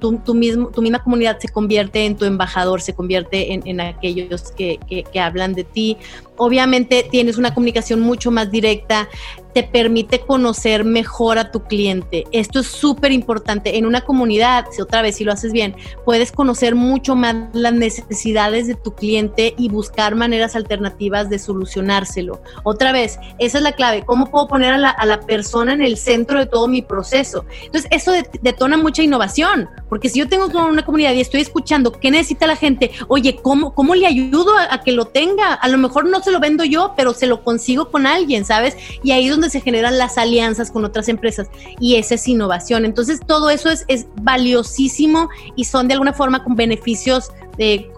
[0.00, 4.78] tu, mismo, tu misma comunidad se convierte en tu embajador, se convierte en, aquellos que,
[4.88, 5.96] que, hablan de ti.
[6.36, 9.08] Obviamente tienes una comunicación mucho más directa,
[9.54, 12.24] te permite conocer mejor a tu cliente.
[12.32, 13.76] Esto es súper importante.
[13.76, 17.72] En una comunidad, si otra vez si lo haces bien, puedes conocer mucho más las
[17.72, 22.40] necesidades de tu cliente y buscar maneras alternativas de solucionárselo.
[22.64, 24.04] Otra vez, esa es la clave.
[24.04, 27.44] ¿Cómo puedo poner a la, a la persona en el centro de todo mi proceso?
[27.64, 32.10] Entonces, eso detona mucha innovación, porque si yo tengo una comunidad y estoy escuchando qué
[32.10, 35.54] necesita la gente, oye, ¿cómo, cómo le ayudo a, a que lo tenga?
[35.54, 38.76] A lo mejor no se lo vendo yo, pero se lo consigo con alguien, ¿sabes?
[39.02, 41.48] Y ahí es donde se generan las alianzas con otras empresas
[41.80, 42.84] y esa es innovación.
[42.84, 47.90] Entonces todo eso es, es valiosísimo y son de alguna forma con beneficios de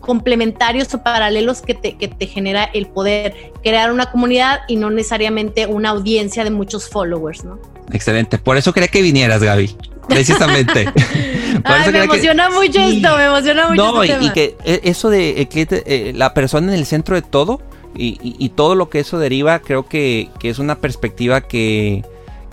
[0.00, 4.90] complementarios o paralelos que te, que te genera el poder crear una comunidad y no
[4.90, 7.58] necesariamente una audiencia de muchos followers, ¿no?
[7.92, 8.38] Excelente.
[8.38, 9.76] Por eso quería que vinieras, Gaby.
[10.08, 10.92] Precisamente.
[11.92, 13.74] me emociona mucho esto, me emociona mucho.
[13.74, 17.60] No, este y, que e, eso de eh, la persona en el centro de todo,
[17.96, 22.04] y, todo lo que eso deriva, creo que, es una perspectiva que,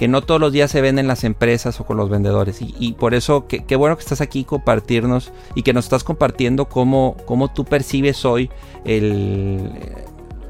[0.09, 2.59] no todos los días se ven en las empresas o con los vendedores.
[2.61, 7.17] Y, por eso, qué bueno que estás aquí compartirnos y que nos estás compartiendo cómo,
[7.25, 8.49] cómo tú percibes hoy
[8.85, 9.69] el,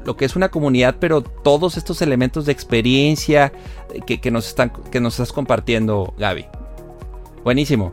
[0.04, 3.52] lo que es una comunidad, pero todos estos elementos de experiencia
[4.06, 6.46] que, nos, están, que nos estás compartiendo, Gaby.
[7.44, 7.92] Buenísimo.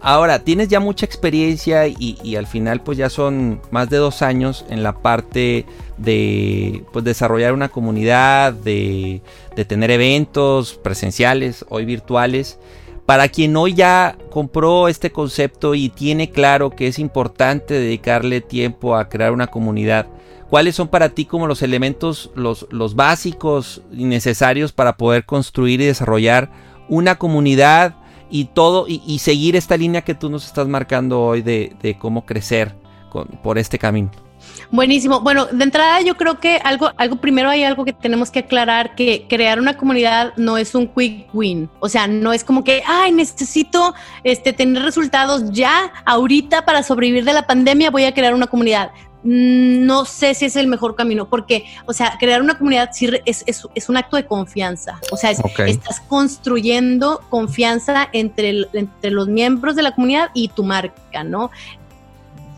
[0.00, 4.64] Ahora, tienes ya mucha experiencia y, al final pues ya son más de dos años
[4.68, 5.64] en la parte
[5.96, 9.22] de pues, desarrollar una comunidad, de,
[9.66, 12.58] tener eventos presenciales, hoy virtuales.
[13.06, 18.96] Para quien hoy ya compró este concepto y tiene claro que es importante dedicarle tiempo
[18.96, 20.06] a crear una comunidad,
[20.50, 25.80] ¿cuáles son para ti como los elementos, los, los básicos y necesarios para poder construir
[25.80, 26.50] y desarrollar
[26.88, 27.94] una comunidad?
[28.30, 32.74] Y todo, y, seguir esta línea que tú nos estás marcando hoy de, cómo crecer
[33.42, 34.10] por este camino.
[34.70, 35.20] Buenísimo.
[35.20, 38.94] Bueno, de entrada yo creo que algo, algo primero hay algo que tenemos que aclarar,
[38.94, 41.68] que crear una comunidad no es un quick win.
[41.80, 47.24] O sea, no es como que, ay, necesito este, tener resultados ya, ahorita para sobrevivir
[47.24, 48.90] de la pandemia voy a crear una comunidad.
[49.26, 52.90] Mm, no sé si es el mejor camino, porque, o sea, crear una comunidad
[53.24, 55.00] es, es, un acto de confianza.
[55.10, 61.24] O sea, estás construyendo confianza entre, entre los miembros de la comunidad y tu marca,
[61.24, 61.50] ¿no?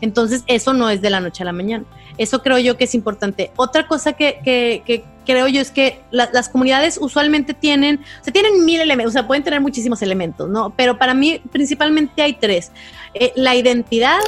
[0.01, 1.85] Entonces, eso no es de la noche a la mañana.
[2.19, 3.51] Eso creo yo que es importante.
[3.55, 8.79] Otra cosa que, creo yo es que las comunidades usualmente tienen, o sea, tienen mil
[8.79, 10.71] elementos, o sea, pueden tener muchísimos elementos, ¿no?
[10.75, 12.71] Pero para mí principalmente hay tres.
[13.15, 14.19] Eh, la identidad,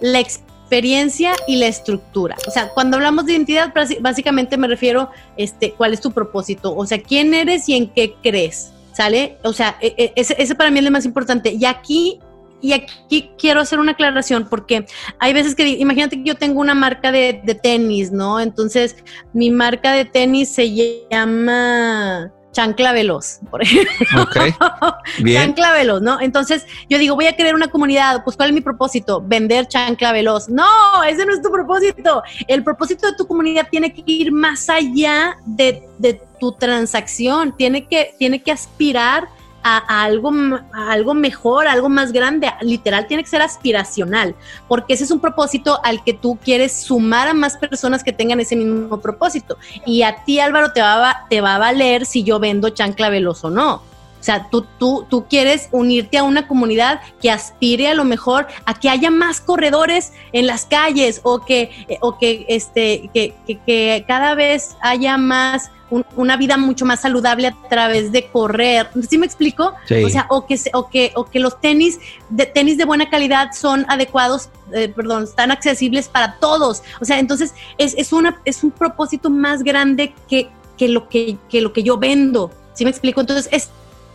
[0.00, 2.36] la experiencia experiencia y la estructura.
[2.46, 6.86] O sea, cuando hablamos de identidad, básicamente me refiero, este, cuál es tu propósito, o
[6.86, 9.36] sea, quién eres y en qué crees, ¿sale?
[9.42, 11.52] O sea, e, e, ese, para mí es lo más importante.
[11.58, 12.20] Y aquí
[12.62, 14.86] y aquí quiero hacer una aclaración porque
[15.18, 18.38] hay veces que, imagínate que yo tengo una marca de, de, tenis, ¿no?
[18.38, 18.96] Entonces,
[19.32, 20.70] mi marca de tenis se
[21.10, 24.26] llama chancla veloz, por ejemplo.
[25.24, 26.20] Chancla veloz, ¿no?
[26.20, 29.22] Entonces yo digo, voy a crear una comunidad, pues ¿cuál es mi propósito?
[29.24, 30.48] Vender chancla veloz.
[30.48, 32.22] No, ese no es tu propósito.
[32.46, 37.86] El propósito de tu comunidad tiene que ir más allá de, de tu transacción, tiene
[37.86, 39.28] que, tiene que aspirar
[39.62, 40.32] a, algo,
[40.72, 42.50] algo mejor, algo más grande.
[42.60, 44.34] Literal, tiene que ser aspiracional,
[44.68, 48.40] porque ese es un propósito al que tú quieres sumar a más personas que tengan
[48.40, 49.56] ese mismo propósito.
[49.86, 53.10] Y a ti, Álvaro, te va a, te va a valer si yo vendo chancla
[53.10, 53.89] veloz o no.
[54.20, 58.46] O sea, tú, tú, tú quieres unirte a una comunidad que aspire a lo mejor
[58.66, 63.34] a que haya más corredores en las calles o que, o que, este, que,
[63.66, 65.70] que cada vez haya más
[66.16, 68.88] una vida mucho más saludable a través de correr.
[69.08, 69.74] ¿Sí me explico?
[70.04, 73.50] O sea, o que, o que, o que los tenis de, tenis de buena calidad
[73.52, 76.82] son adecuados, eh, perdón, están accesibles para todos.
[77.00, 81.36] O sea, entonces es, es, una, es un propósito más grande que, que, lo que,
[81.48, 82.52] que lo que yo vendo.
[82.74, 83.20] ¿Sí me explico?
[83.20, 83.70] Entonces es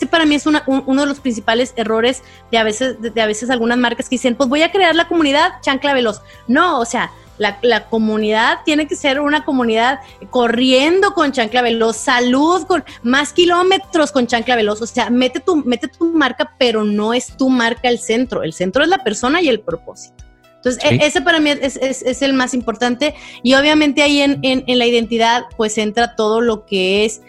[0.09, 0.61] para mí es uno
[1.01, 4.49] de los principales errores de a veces, de, a veces algunas marcas que dicen, pues
[4.49, 6.21] voy a crear la comunidad chancla veloz.
[6.47, 11.97] No, o sea, la, la, comunidad tiene que ser una comunidad corriendo con chancla veloz,
[11.97, 14.81] salud con más kilómetros con chancla veloz.
[14.81, 18.43] O sea, mete tu, mete tu marca, pero no es tu marca el centro.
[18.43, 20.23] El centro es la persona y el propósito.
[20.57, 23.13] Entonces, e, ese para mí es, es, es, el más importante.
[23.43, 27.21] Y obviamente ahí en, en, en la identidad, pues entra todo lo que es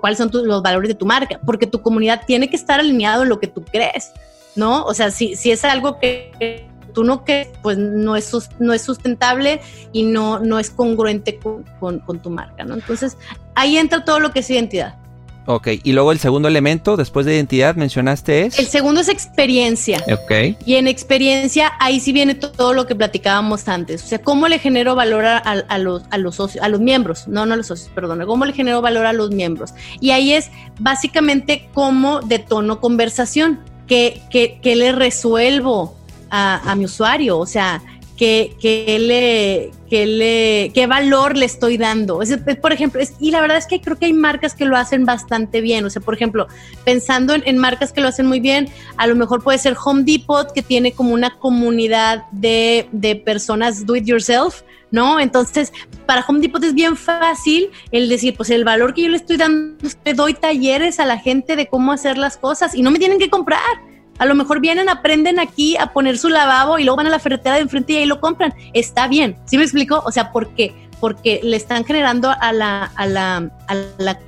[0.00, 3.28] cuáles son los valores de tu marca, porque tu comunidad tiene que estar alineado en
[3.28, 4.12] lo que tú crees,
[4.56, 4.84] ¿no?
[4.84, 8.82] O sea, si, si es algo que tú no crees, pues no es, no es
[8.82, 9.60] sustentable
[9.92, 11.64] y no, no es congruente con,
[12.00, 12.74] con tu marca, ¿no?
[12.74, 13.16] Entonces,
[13.54, 15.01] ahí entra todo lo que es identidad.
[15.46, 18.58] Ok, y luego el segundo elemento, después de identidad, mencionaste es.
[18.58, 19.98] El segundo es experiencia.
[20.12, 20.56] Ok.
[20.64, 24.04] Y en experiencia, ahí sí viene todo lo que platicábamos antes.
[24.04, 27.44] O sea, cómo le genero valor a, los, a los socios, a los miembros, no,
[27.44, 29.74] no a los socios, perdón, cómo le genero valor a los miembros.
[30.00, 35.96] Y ahí es básicamente cómo detono conversación, qué, qué, le resuelvo
[36.30, 37.38] a, a mi usuario.
[37.38, 37.82] O sea,
[38.22, 42.20] que, le, que le, qué valor le estoy dando.
[42.60, 45.60] por ejemplo, y la verdad es que creo que hay marcas que lo hacen bastante
[45.60, 45.84] bien.
[45.84, 46.46] O sea, por ejemplo,
[46.84, 50.52] pensando en, marcas que lo hacen muy bien, a lo mejor puede ser Home Depot,
[50.52, 54.62] que tiene como una comunidad de, de personas do it yourself.
[54.92, 55.18] ¿no?
[55.18, 55.72] Entonces,
[56.06, 59.38] para Home Depot es bien fácil el decir, pues el valor que yo le estoy
[59.38, 62.98] dando, le doy talleres a la gente de cómo hacer las cosas y no me
[62.98, 63.91] tienen que comprar.
[64.18, 67.18] A lo mejor vienen, aprenden aquí a poner su lavabo y luego van a la
[67.18, 68.54] ferretera de enfrente y ahí lo compran.
[68.72, 69.36] Está bien.
[69.46, 70.02] ¿Sí me explico?
[70.04, 70.74] O sea, ¿por qué?
[71.00, 74.18] Porque le están generando a la, a la, a la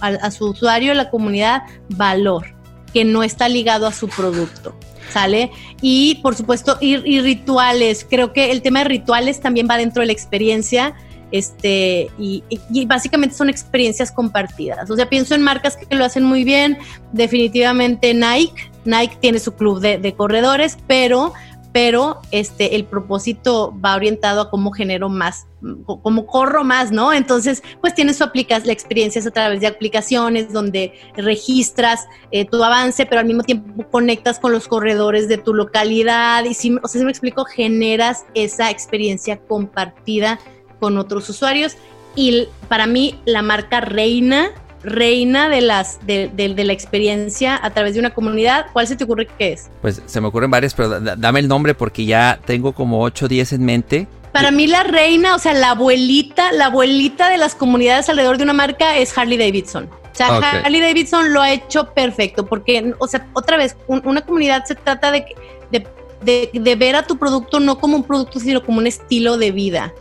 [0.00, 2.54] a, su usuario, a la comunidad, valor
[2.92, 4.74] que no está ligado a su producto.
[5.12, 5.50] ¿Sale?
[5.80, 8.06] Y por supuesto, y, y rituales.
[8.08, 10.94] Creo que el tema de rituales también va dentro de la experiencia
[11.32, 12.42] este, y,
[12.86, 14.90] básicamente son experiencias compartidas.
[14.90, 16.78] O sea, pienso en marcas que lo hacen muy bien,
[17.12, 21.32] definitivamente Nike, Nike tiene su club de, corredores, pero,
[21.72, 25.46] pero este, el propósito va orientado a cómo genero más,
[25.84, 27.12] cómo corro más, ¿no?
[27.12, 32.44] Entonces, pues tiene su aplicación, la experiencia es a través de aplicaciones donde registras eh,
[32.44, 36.76] tu avance, pero al mismo tiempo conectas con los corredores de tu localidad y si,
[36.82, 40.38] o sea, si me explico, generas esa experiencia compartida
[40.80, 41.76] con otros usuarios.
[42.16, 44.50] Y para mí la marca reina,
[44.82, 49.26] reina de, las, de, la experiencia a través de una comunidad, ¿cuál se te ocurre
[49.26, 49.70] que es?
[49.82, 53.28] Pues se me ocurren varias, pero dame el nombre porque ya tengo como 8 o
[53.28, 54.06] 10 en mente.
[54.32, 58.44] Para mí la reina, o sea, la abuelita, la abuelita de las comunidades alrededor de
[58.44, 59.88] una marca es Harley Davidson.
[60.12, 64.64] O sea, Harley Davidson lo ha hecho perfecto porque, o sea, otra vez, una comunidad
[64.64, 65.24] se trata de,
[65.70, 69.50] de, de, ver a tu producto no como un producto, sino como un estilo de
[69.50, 69.94] vida.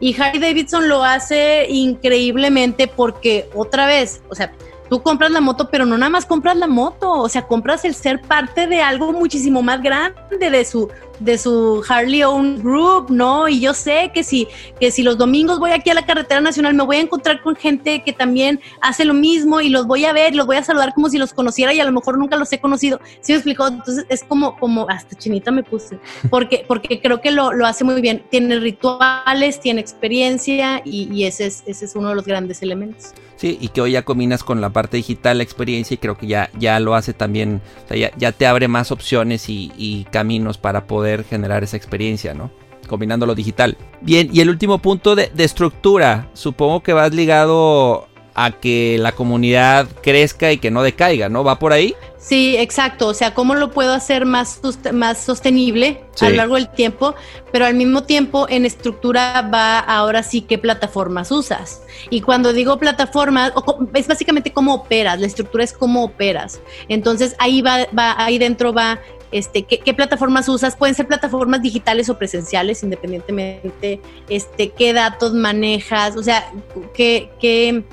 [0.00, 4.52] Y Harry Davidson lo hace increíblemente porque otra vez, o sea,
[4.88, 7.94] tú compras la moto, pero no nada más compras la moto, o sea, compras el
[7.94, 13.48] ser parte de algo muchísimo más grande de su de su Harley Own Group, ¿no?
[13.48, 14.46] Y yo sé que si,
[14.80, 17.56] que si los domingos voy aquí a la carretera nacional me voy a encontrar con
[17.56, 20.94] gente que también hace lo mismo y los voy a ver los voy a saludar
[20.94, 23.00] como si los conociera y a lo mejor nunca los he conocido.
[23.20, 23.66] ¿Sí me explicó?
[23.66, 25.98] Entonces es como, como, hasta chinita me puse,
[26.30, 28.24] porque, porque creo que lo, lo hace muy bien.
[28.30, 33.12] Tiene rituales, tiene experiencia y, y ese, es, ese es uno de los grandes elementos.
[33.36, 36.26] Sí, y que hoy ya combinas con la parte digital, la experiencia, y creo que
[36.26, 40.04] ya, ya lo hace también, o sea, ya, ya te abre más opciones y, y,
[40.04, 42.50] caminos para poder generar esa experiencia, ¿no?
[42.88, 43.76] Combinando lo digital.
[44.00, 49.12] Bien, y el último punto de, de estructura, supongo que vas ligado a que la
[49.12, 51.42] comunidad crezca y que no decaiga, ¿no?
[51.42, 51.94] ¿Va por ahí?
[52.18, 53.06] Sí, exacto.
[53.06, 54.60] O sea, ¿cómo lo puedo hacer más,
[54.92, 57.14] más sostenible a lo largo del tiempo?
[57.50, 61.80] Pero al mismo tiempo, en estructura va ahora sí qué plataformas usas.
[62.10, 63.52] Y cuando digo plataformas,
[63.94, 65.18] es básicamente cómo operas.
[65.18, 66.60] La estructura es cómo operas.
[66.88, 69.00] Entonces ahí va, va ahí dentro va
[69.32, 70.76] este, ¿qué, ¿qué, plataformas usas?
[70.76, 76.50] Pueden ser plataformas digitales o presenciales, independientemente, este, qué datos manejas, o sea,
[76.94, 77.84] qué, qué,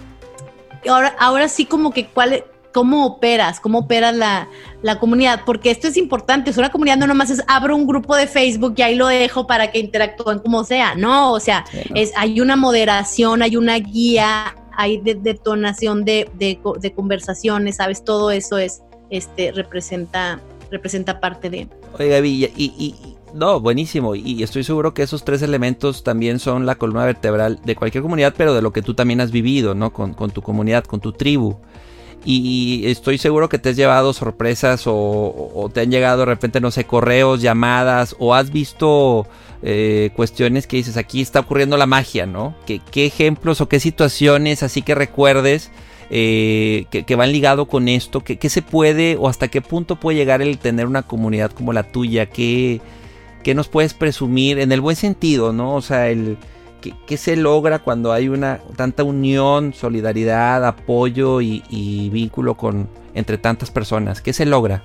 [0.90, 2.44] ahora, ahora sí como que cuál,
[2.74, 4.50] cómo operas, cómo opera la,
[5.00, 8.28] comunidad, porque esto es importante, es una comunidad no nomás es abro un grupo de
[8.28, 11.64] Facebook y ahí lo dejo para que interactúen como sea, no, o sea,
[11.96, 18.04] es, hay una moderación, hay una guía, hay detonación de, de, conversaciones, ¿sabes?
[18.04, 20.42] Todo eso es, este, representa,
[20.74, 21.68] representa parte de...
[21.98, 24.16] Oiga, y, y, no, buenísimo.
[24.16, 28.34] Y estoy seguro que esos tres elementos también son la columna vertebral de cualquier comunidad,
[28.38, 29.94] pero de lo que tú también has vivido, ¿no?
[29.94, 31.58] Con, tu comunidad, con tu tribu.
[32.26, 36.72] y estoy seguro que te has llevado sorpresas o, te han llegado de repente, no
[36.72, 39.28] sé, correos, llamadas o has visto
[39.62, 42.56] eh, cuestiones que dices, aquí está ocurriendo la magia, ¿no?
[42.66, 45.72] ¿Qué, ejemplos o qué situaciones así que recuerdes
[46.16, 48.20] eh, que, van ligado con esto?
[48.22, 51.74] ¿Qué, ¿Qué, se puede o hasta qué punto puede llegar el tener una comunidad como
[51.74, 52.28] la tuya?
[52.28, 52.82] ¿Qué,
[53.42, 55.74] qué nos puedes presumir en el buen sentido, ¿no?
[55.74, 56.38] O sea, el
[57.08, 63.38] ¿Qué, se logra cuando hay una tanta unión, solidaridad, apoyo y, y vínculo con entre
[63.38, 64.22] tantas personas?
[64.22, 64.84] ¿Qué se logra?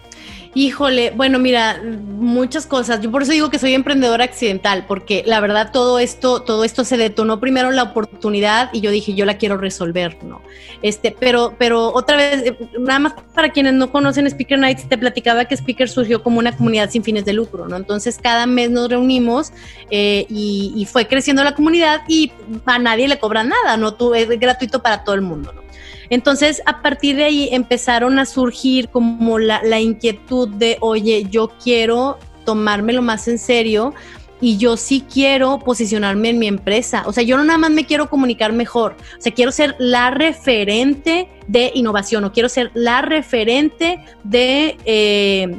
[0.58, 3.00] Híjole, bueno, mira, muchas cosas.
[3.00, 6.82] Yo por eso digo que soy emprendedora accidental, porque la verdad todo esto, todo esto
[6.82, 10.42] se detonó primero la oportunidad y yo dije, yo la quiero resolver, ¿no?
[10.82, 14.98] Este, pero, pero otra vez, eh, nada más para quienes no conocen Speaker Nights, te
[14.98, 17.76] platicaba que Speaker surgió como una comunidad sin fines de lucro, ¿no?
[17.76, 19.52] Entonces cada mes nos reunimos
[19.92, 22.32] eh, y, y, fue creciendo la comunidad y
[22.66, 23.94] a nadie le cobra nada, ¿no?
[23.94, 25.67] Tú, es gratuito para todo el mundo, ¿no?
[26.10, 32.18] Entonces, a partir de ahí empezaron a surgir como la, inquietud de, oye, yo quiero
[32.44, 33.94] tomármelo más en serio
[34.40, 37.02] y yo sí quiero posicionarme en mi empresa.
[37.06, 38.96] O sea, yo no nada más me quiero comunicar mejor.
[39.18, 45.56] O sea, quiero ser la referente de innovación o quiero ser la referente de eh,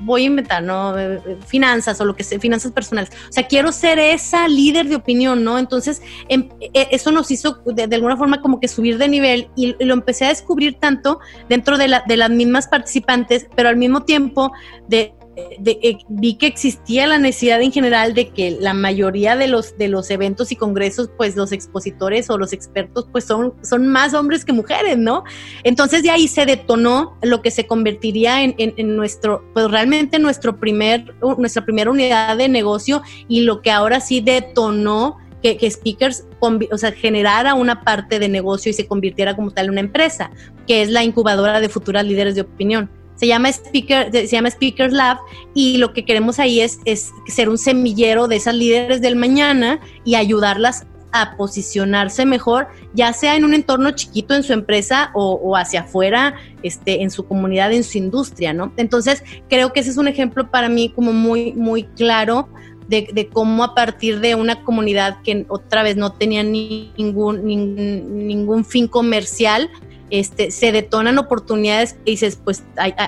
[0.00, 0.98] voy a inventar, ¿no?
[0.98, 3.10] Eh, eh, finanzas o lo que sea, finanzas personales.
[3.28, 5.58] O sea, quiero ser esa líder de opinión, ¿no?
[5.58, 9.76] Entonces, em, e, eso nos hizo de, alguna forma como que subir de nivel y,
[9.84, 14.04] lo empecé a descubrir tanto dentro de, la, de las mismas participantes, pero al mismo
[14.04, 14.52] tiempo
[14.88, 19.78] de eh, vi que existía la necesidad en general de que la mayoría de los,
[19.78, 24.12] de los eventos y congresos, pues los expositores o los expertos, pues son, son más
[24.12, 25.22] hombres que mujeres, ¿no?
[25.62, 30.58] Entonces de ahí se detonó lo que se convertiría en, en, nuestro, pues realmente nuestro
[30.58, 36.24] primer, nuestra primera unidad de negocio y lo que ahora sí detonó que, que, Speakers
[36.40, 40.30] o sea, generara una parte de negocio y se convirtiera como tal en una empresa,
[40.66, 42.90] que es la incubadora de futuras líderes de opinión
[43.20, 45.18] se llama, Speaker, se llama Speakers Lab
[45.52, 49.78] y lo que queremos ahí es, es ser un semillero de esas líderes del mañana
[50.06, 55.54] y ayudarlas a posicionarse mejor, ya sea en un entorno chiquito en su empresa o,
[55.54, 58.72] hacia afuera, este, en su comunidad, en su industria, ¿no?
[58.78, 62.48] Entonces, creo que ese es un ejemplo para mí como muy, muy claro
[62.88, 68.88] de, cómo a partir de una comunidad que otra vez no tenía ningún, ningún fin
[68.88, 69.68] comercial,
[70.10, 72.62] este, se detonan oportunidades y dices, pues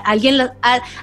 [0.05, 0.51] alguien, las,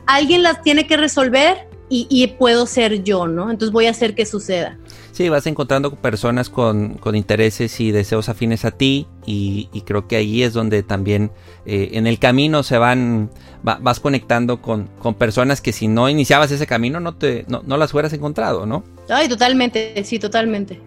[0.06, 3.50] alguien las tiene que resolver y, puedo ser yo, ¿no?
[3.50, 4.78] Entonces voy a hacer que suceda.
[5.10, 10.44] Sí, vas encontrando personas con, intereses y deseos afines a ti y, creo que ahí
[10.44, 11.32] es donde también
[11.66, 13.30] eh, en el camino se van,
[13.62, 17.76] vas conectando con, con, personas que si no iniciabas ese camino no, te, no, no
[17.76, 18.84] las hubieras encontrado, ¿no?
[19.08, 20.80] Ay, totalmente, sí, totalmente.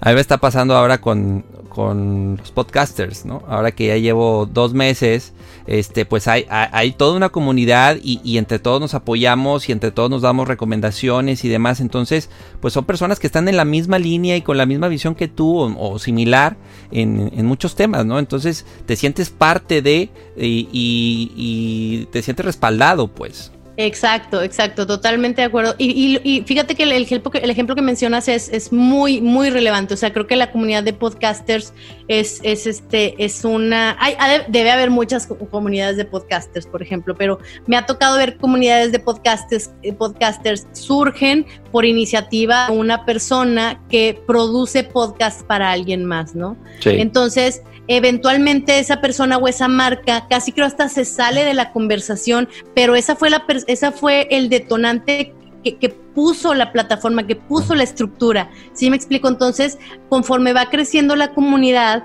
[0.00, 3.42] A mí me está pasando ahora con, con los podcasters, ¿no?
[3.48, 5.32] Ahora que ya llevo dos meses,
[5.66, 10.08] este, pues hay, hay, toda una comunidad y, entre todos nos apoyamos y entre todos
[10.08, 11.80] nos damos recomendaciones y demás.
[11.80, 12.30] Entonces,
[12.60, 15.26] pues son personas que están en la misma línea y con la misma visión que
[15.26, 16.56] tú o, similar
[16.92, 18.18] en, en, muchos temas, ¿no?
[18.20, 23.52] Entonces te sientes parte de y, y te sientes respaldado, pues.
[23.80, 25.76] Exacto, exacto, totalmente de acuerdo.
[25.78, 29.94] Y, fíjate que el, ejemplo que el ejemplo que mencionas es, es, muy, muy relevante.
[29.94, 31.72] O sea, creo que la comunidad de podcasters
[32.08, 33.96] es, es este, es una.
[34.00, 34.16] Hay,
[34.48, 38.98] debe haber muchas comunidades de podcasters, por ejemplo, pero me ha tocado ver comunidades de
[38.98, 46.34] podcasters, eh, podcasters surgen por iniciativa de una persona que produce podcast para alguien más,
[46.34, 46.56] ¿no?
[46.80, 46.90] Sí.
[46.90, 52.48] Entonces, eventualmente esa persona o esa marca casi creo hasta se sale de la conversación,
[52.74, 57.84] pero esa fue, la, esa fue el detonante que, puso la plataforma, que puso la
[57.84, 58.50] estructura.
[58.72, 59.28] ¿Sí me explico?
[59.28, 62.04] Entonces, conforme va creciendo la comunidad,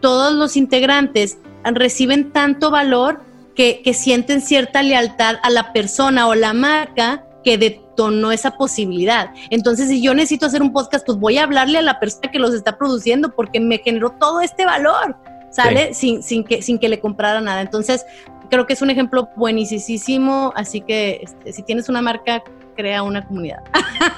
[0.00, 3.20] todos los integrantes reciben tanto valor
[3.54, 9.30] que, que sienten cierta lealtad a la persona o la marca que detonó esa posibilidad.
[9.50, 12.38] Entonces, si yo necesito hacer un podcast, pues voy a hablarle a la persona que
[12.38, 15.16] los está produciendo porque me generó todo este valor,
[15.50, 15.94] ¿sale?
[15.94, 17.60] Sin, sin, que, sin que le comprara nada.
[17.60, 18.04] Entonces,
[18.50, 22.42] creo que es un ejemplo buenísimo, así que este, si tienes una marca,
[22.74, 23.60] crea una comunidad.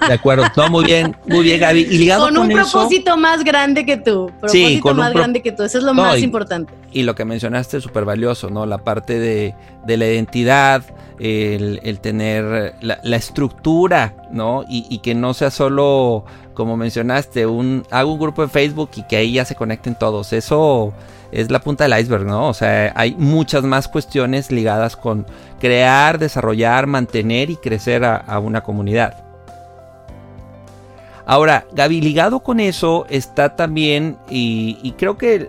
[0.06, 1.80] De acuerdo, no, muy bien, muy bien, Gaby.
[1.80, 5.52] Y ligado con, un propósito más grande que tú, propósito sí, con más grande que
[5.52, 6.72] tú, eso es lo más importante.
[6.92, 8.66] Y lo que mencionaste es súper valioso, ¿no?
[8.66, 9.54] La parte de,
[9.86, 10.82] de la identidad,
[11.18, 14.64] el, tener la, estructura, ¿no?
[14.68, 16.24] Y, que no sea solo,
[16.54, 20.32] como mencionaste, un hago un grupo de Facebook y que ahí ya se conecten todos.
[20.32, 20.92] Eso
[21.34, 22.48] es la punta del iceberg, ¿no?
[22.48, 25.26] O sea, hay muchas más cuestiones ligadas con
[25.58, 29.16] crear, desarrollar, mantener y crecer a, una comunidad.
[31.26, 35.48] Ahora, Gaby, ligado con eso está también, y, creo que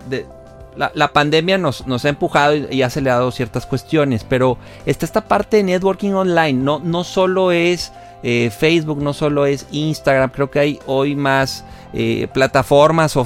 [0.76, 5.62] la, pandemia nos, ha empujado y, ha acelerado ciertas cuestiones, pero está esta parte de
[5.62, 10.78] networking online, no, no solo es eh, Facebook, no solo es Instagram, creo que hay
[10.86, 13.16] hoy más eh, plataformas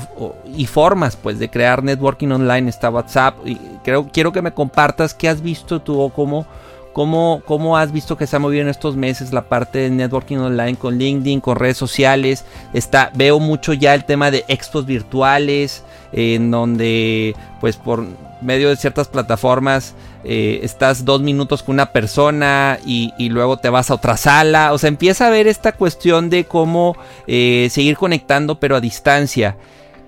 [0.55, 5.15] y formas pues de crear networking online, está WhatsApp, y creo, quiero que me compartas
[5.15, 6.47] qué has visto tú o cómo
[6.93, 10.39] ¿Cómo, ¿Cómo, has visto que se ha movido en estos meses la parte de networking
[10.39, 12.45] online con LinkedIn, con redes sociales?
[12.73, 18.05] Está, veo mucho ya el tema de expos virtuales, en donde pues por
[18.41, 19.95] medio de ciertas plataformas
[20.25, 24.73] eh, estás dos minutos con una persona y, luego te vas a otra sala.
[24.73, 26.97] O sea, empieza a ver esta cuestión de cómo
[27.27, 29.57] eh, seguir conectando pero a distancia.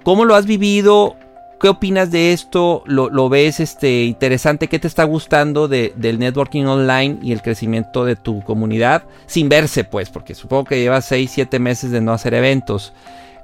[0.02, 1.16] ¿Cómo lo has vivido?
[1.60, 2.82] ¿Qué opinas de esto?
[2.86, 4.66] ¿Lo, ves este, interesante?
[4.66, 9.04] ¿Qué te está gustando del networking online y el crecimiento de tu comunidad?
[9.26, 12.92] Sin verse, pues, porque supongo que llevas 6, 7 meses de no hacer eventos.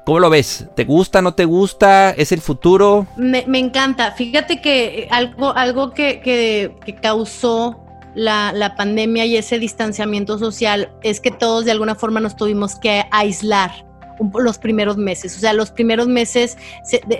[0.08, 0.64] ¿Cómo lo ves?
[0.74, 2.12] ¿Te gusta, no te gusta?
[2.12, 3.06] ¿Es el futuro?
[3.18, 4.12] Me, encanta.
[4.12, 7.84] Fíjate que algo, algo que, causó
[8.14, 12.76] la, la, pandemia y ese distanciamiento social es que todos de alguna forma nos tuvimos
[12.76, 13.84] que aislar
[14.34, 15.36] los primeros meses.
[15.36, 16.56] O sea, los primeros meses,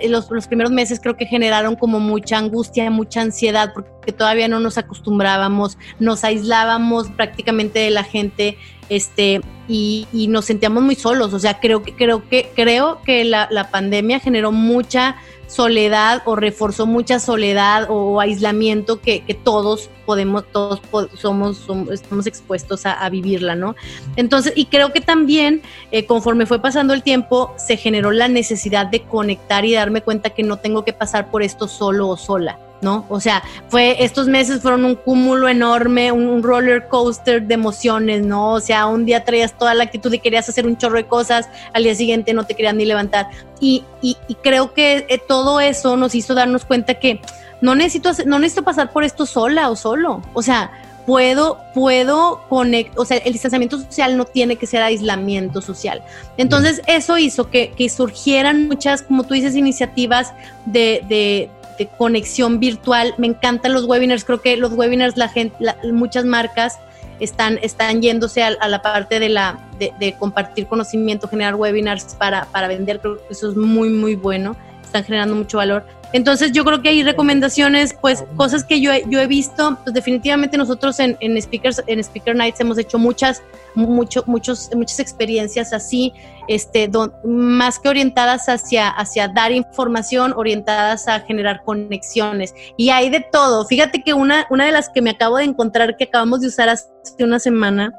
[0.07, 4.59] los, los, primeros meses creo que generaron como mucha angustia, mucha ansiedad, porque todavía no
[4.59, 8.57] nos acostumbrábamos, nos aislábamos prácticamente de la gente,
[8.89, 11.33] este, y, y nos sentíamos muy solos.
[11.33, 15.15] O sea, creo que, creo que, creo que la, la pandemia generó mucha
[15.49, 20.79] soledad o reforzó mucha soledad o aislamiento que, todos podemos, todos
[21.15, 23.75] somos, estamos expuestos a, vivirla, ¿no?
[24.15, 28.85] Entonces, y creo que también eh, conforme fue pasando el tiempo, se generó la necesidad
[28.85, 32.59] de conectar y darme cuenta que no tengo que pasar por esto solo o sola.
[32.81, 33.05] ¿No?
[33.09, 38.53] O sea, fue, estos meses fueron un cúmulo enorme, un, roller coaster de emociones, ¿no?
[38.53, 41.49] O sea, un día traías toda la actitud y querías hacer un chorro de cosas,
[41.73, 43.29] al día siguiente no te querían ni levantar.
[43.59, 47.19] Y, y, creo que eh, todo eso nos hizo darnos cuenta que
[47.61, 50.21] no necesito, no necesito pasar por esto sola o solo.
[50.33, 50.71] O sea,
[51.09, 56.03] puedo, puedo conectar, o sea, el distanciamiento social no tiene que ser aislamiento social.
[56.37, 60.33] Entonces, eso hizo que, que surgieran muchas, como tú dices, iniciativas
[60.67, 61.49] de, de,
[61.87, 63.13] conexión virtual.
[63.17, 65.55] Me encantan los webinars, creo que los webinars, la gente,
[65.91, 66.79] muchas marcas
[67.19, 72.67] están, están yéndose a, la parte de, la, de, compartir conocimiento, generar webinars para, para
[72.67, 75.85] vender, creo que eso es muy, muy bueno, están generando mucho valor.
[76.11, 80.57] Entonces yo creo que hay recomendaciones, pues cosas que yo, yo he visto, pues definitivamente
[80.57, 83.43] nosotros en, en, Speakers, en Speaker Nights hemos hecho muchas,
[83.75, 86.13] mucho, muchos, muchas experiencias así,
[86.47, 86.89] este,
[87.23, 92.55] más que orientadas hacia, hacia dar información, orientadas a generar conexiones.
[92.75, 93.65] Y hay de todo.
[93.65, 96.69] Fíjate que una, una de las que me acabo de encontrar, que acabamos de usar
[96.69, 96.87] hace
[97.19, 97.93] una semana,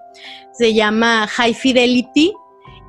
[0.53, 2.33] se llama High Fidelity.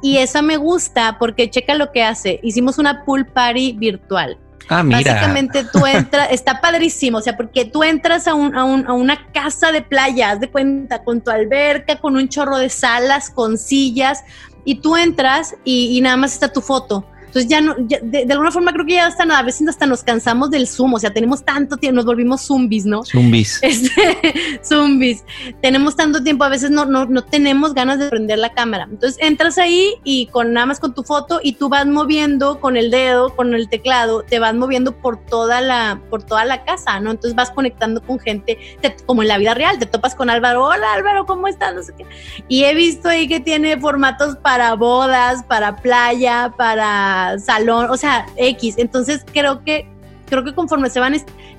[0.02, 2.40] Y esa me gusta porque checa lo que hace.
[2.42, 4.40] Hicimos una pool party virtual.
[4.70, 5.14] Ah, mira.
[5.14, 8.94] Básicamente tú entras, está padrísimo, o sea, porque tú entras a, un, a, un, a
[8.94, 13.30] una casa de playa, haz de cuenta, con tu alberca, con un chorro de salas,
[13.30, 14.24] con sillas,
[14.64, 17.06] y tú entras y, y nada más está tu foto.
[17.32, 20.52] Entonces ya no, de, alguna forma creo que ya hasta a veces hasta nos cansamos
[20.52, 23.06] del Zoom, o sea, tenemos tanto tiempo, nos volvimos zombies, ¿no?
[23.06, 23.62] Zombies.
[23.72, 25.24] Este, zombies.
[25.62, 28.86] Tenemos tanto tiempo, a veces no, no, no tenemos ganas de prender la cámara.
[28.92, 32.76] Entonces entras ahí y con nada más con tu foto y tú vas moviendo con
[32.76, 37.00] el dedo, con el teclado, te vas moviendo por toda la, por toda la casa,
[37.00, 37.12] ¿no?
[37.12, 38.58] Entonces vas conectando con gente,
[39.06, 41.74] como en la vida real, te topas con Álvaro, hola Álvaro, ¿cómo estás?
[41.74, 42.06] No sé qué.
[42.50, 48.26] Y he visto ahí que tiene formatos para bodas, para playa, para salón, o sea,
[48.38, 48.76] X.
[48.78, 49.88] Entonces creo que
[50.32, 51.14] creo que conforme se van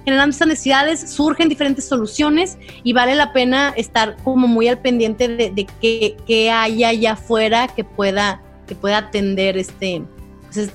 [0.05, 5.29] generando estas necesidades, surgen diferentes soluciones y vale la pena estar como muy al pendiente
[5.29, 5.67] de, de
[6.27, 10.03] qué, hay allá afuera que pueda, que pueda atender este,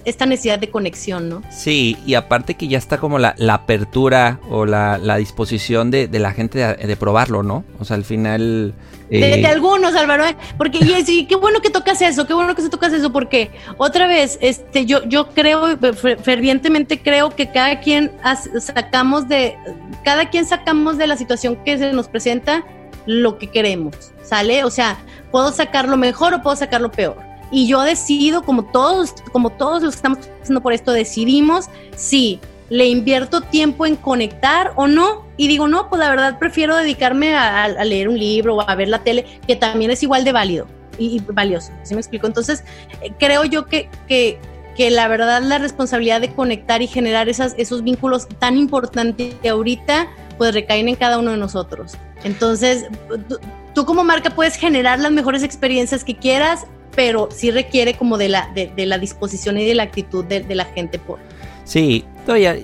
[0.06, 1.42] esta necesidad de conexión, ¿no?
[1.50, 6.60] Sí, y aparte que ya está como la, apertura o la, disposición de, la gente
[6.60, 7.64] de, probarlo, ¿no?
[7.80, 8.74] O sea, al final
[9.10, 10.36] de, eh, algunos, Álvaro, ¿eh?
[10.58, 14.08] porque y, qué bueno que tocas eso, qué bueno que se tocas eso, porque otra
[14.08, 15.78] vez, este, yo, yo creo,
[16.24, 18.12] fervientemente creo que cada quien
[18.60, 19.56] sacamos de,
[20.04, 22.66] cada quien sacamos de la situación que se nos presenta
[23.06, 24.64] lo que queremos, ¿sale?
[24.64, 24.98] O sea,
[25.32, 27.27] puedo sacar lo mejor o puedo sacar lo peor.
[27.52, 32.40] Y yo decido, como todos, como todos los que estamos pasando por esto, decidimos si
[32.70, 35.26] le invierto tiempo en conectar o no.
[35.38, 38.90] Y digo, no, pues la verdad prefiero dedicarme a, leer un libro o a ver
[38.90, 40.68] la tele, que también es igual de válido
[40.98, 41.72] y, valioso.
[41.84, 42.28] ¿Sí me explico?
[42.28, 42.64] Entonces,
[43.02, 44.40] eh, creo yo que, que,
[44.76, 49.50] que, la verdad la responsabilidad de conectar y generar esas, esos vínculos tan importantes que
[49.50, 51.94] ahorita, pues recaen en cada uno de nosotros.
[52.24, 52.88] Entonces,
[53.74, 56.66] tú, como marca puedes generar las mejores experiencias que quieras,
[56.98, 60.56] pero sí requiere como de la, de, la disposición y de la actitud de, de
[60.56, 61.20] la gente por,
[61.64, 62.58] Sí, todavía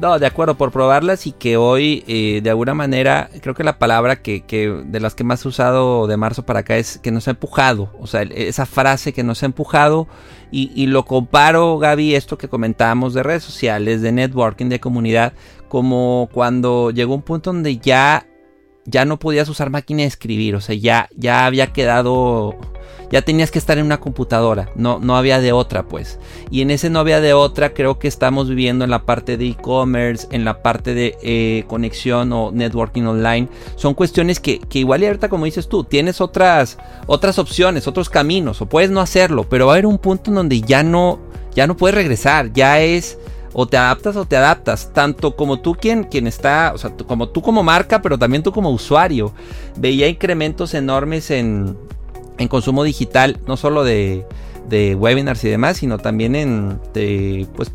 [0.00, 3.78] No, de acuerdo, por probarlas y que hoy eh, de alguna manera, creo que la
[3.78, 7.10] palabra que, que, de las que más he usado de marzo para acá es que
[7.10, 10.08] nos ha empujado, o sea, esa frase que nos ha empujado
[10.50, 15.34] y, y lo comparo, Gaby, esto que comentábamos de redes sociales, de networking, de comunidad,
[15.68, 18.26] como cuando llegó un punto donde ya,
[18.86, 22.56] ya no podías usar máquina de escribir, o sea, ya, ya había quedado
[23.10, 26.18] ya tenías que estar en una computadora, no, no había de otra pues.
[26.50, 29.46] Y en ese no había de otra creo que estamos viviendo en la parte de
[29.46, 33.48] e-commerce, en la parte de eh, conexión o networking online.
[33.76, 38.10] Son cuestiones que, que, igual y ahorita como dices tú, tienes otras, otras opciones, otros
[38.10, 41.20] caminos, o puedes no hacerlo, pero va a haber un punto en donde ya no,
[41.54, 43.18] ya no puedes regresar, ya es
[43.54, 47.28] o te adaptas o te adaptas, tanto como tú quien, quien está, o sea, como
[47.28, 49.32] tú como marca, pero también tú como usuario.
[49.76, 51.78] Veía incrementos enormes en,
[52.36, 54.26] en consumo digital, no solo de,
[54.98, 56.80] webinars y demás, sino también en
[57.54, 57.70] pues,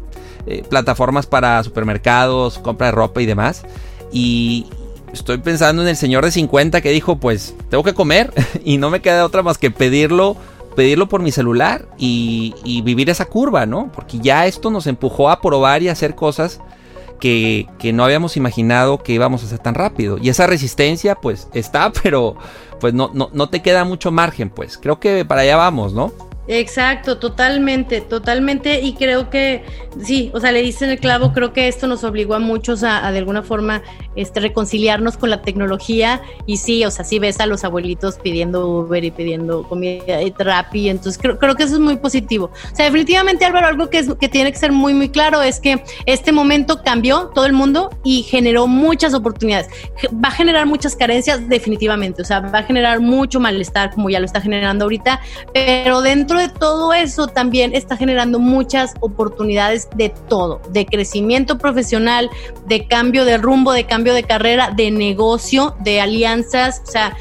[0.45, 3.63] eh, plataformas para supermercados, compra de ropa y demás.
[4.11, 4.65] Y
[5.13, 8.33] estoy pensando en el señor de 50 que dijo, pues tengo que comer
[8.65, 10.35] y no me queda otra más que pedirlo,
[10.79, 13.91] pedirlo por mi celular y, vivir esa curva, ¿no?
[13.91, 16.61] Porque ya esto nos empujó a probar y hacer cosas
[17.19, 20.17] que, que, no habíamos imaginado que íbamos a hacer tan rápido.
[20.17, 22.37] Y esa resistencia, pues, está, pero
[22.79, 24.77] pues no, no, no te queda mucho margen, pues.
[24.77, 26.13] Creo que para allá vamos, ¿no?
[26.51, 28.81] Exacto, totalmente, totalmente.
[28.81, 29.63] Y creo que
[30.03, 33.11] sí, o sea, le dicen el clavo, creo que esto nos obligó a muchos a,
[33.11, 33.83] de alguna forma
[34.15, 36.23] este, reconciliarnos con la tecnología.
[36.47, 40.33] Y sí, o sea, sí ves a los abuelitos pidiendo Uber y pidiendo comida y
[40.35, 40.89] Rappi.
[40.89, 42.49] Entonces creo, creo que eso es muy positivo.
[42.71, 45.59] O sea, definitivamente, Álvaro, algo que, es, que tiene que ser muy, muy claro es
[45.59, 49.67] que este momento cambió todo el mundo y generó muchas oportunidades.
[50.11, 52.23] Va a generar muchas carencias, definitivamente.
[52.23, 55.21] O sea, va a generar mucho malestar, como ya lo está generando ahorita.
[55.53, 62.29] Pero dentro de todo eso también está generando muchas oportunidades de todo, de crecimiento profesional,
[62.65, 67.15] de cambio de rumbo, de cambio de carrera, de negocio, de alianzas, o sea,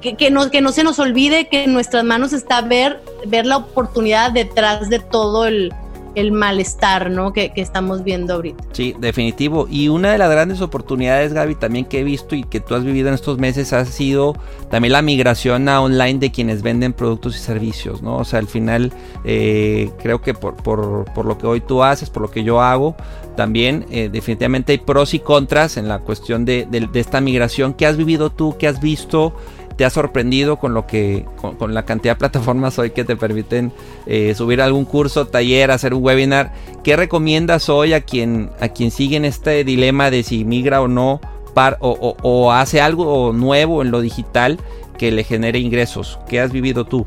[0.00, 3.56] que, no, que no se nos olvide que en nuestras manos está ver, ver la
[3.56, 5.72] oportunidad detrás de todo el,
[6.14, 7.32] el malestar, ¿no?
[7.32, 8.64] Que, estamos viendo ahorita.
[8.72, 9.66] Sí, definitivo.
[9.70, 12.84] Y una de las grandes oportunidades, Gaby, también que he visto y que tú has
[12.84, 14.34] vivido en estos meses ha sido
[14.70, 18.18] también la migración a online de quienes venden productos y servicios, ¿no?
[18.18, 18.92] O sea, al final
[19.24, 22.96] eh, creo que por, por, lo que hoy tú haces, por lo que yo hago,
[23.36, 27.74] también eh, definitivamente hay pros y contras en la cuestión de, de esta migración.
[27.74, 28.56] ¿Qué has vivido tú?
[28.58, 29.34] ¿Qué has visto?
[29.76, 33.72] Te ha sorprendido con lo que con, la cantidad de plataformas hoy que te permiten
[34.06, 36.52] eh, subir algún curso, taller, hacer un webinar?
[36.82, 40.88] ¿Qué recomiendas hoy a quien a quien sigue en este dilema de si migra o
[40.88, 41.20] no
[41.54, 44.58] par, o hace algo nuevo en lo digital
[44.94, 46.18] que le genere ingresos?
[46.28, 47.06] ¿Qué has vivido tú?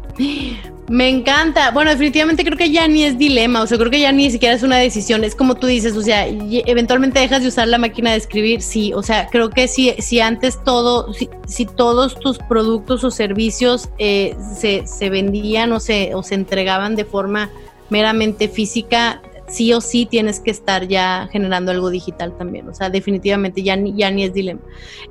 [0.89, 1.71] Me encanta.
[1.71, 4.55] Bueno, definitivamente creo que ya ni es dilema, o sea, creo que ya ni siquiera
[4.55, 8.11] es una decisión, es como tú dices, o sea, eventualmente dejas de usar la máquina
[8.11, 11.11] de escribir, sí, o sea, creo que si, si antes todo,
[11.45, 16.95] si, todos tus productos o servicios eh, se, se vendían o se, o se entregaban
[16.95, 17.49] de forma
[17.89, 22.67] meramente física, sí o sí tienes que estar ya generando algo digital también.
[22.67, 24.61] O sea, definitivamente ya ni, ya ni es dilema.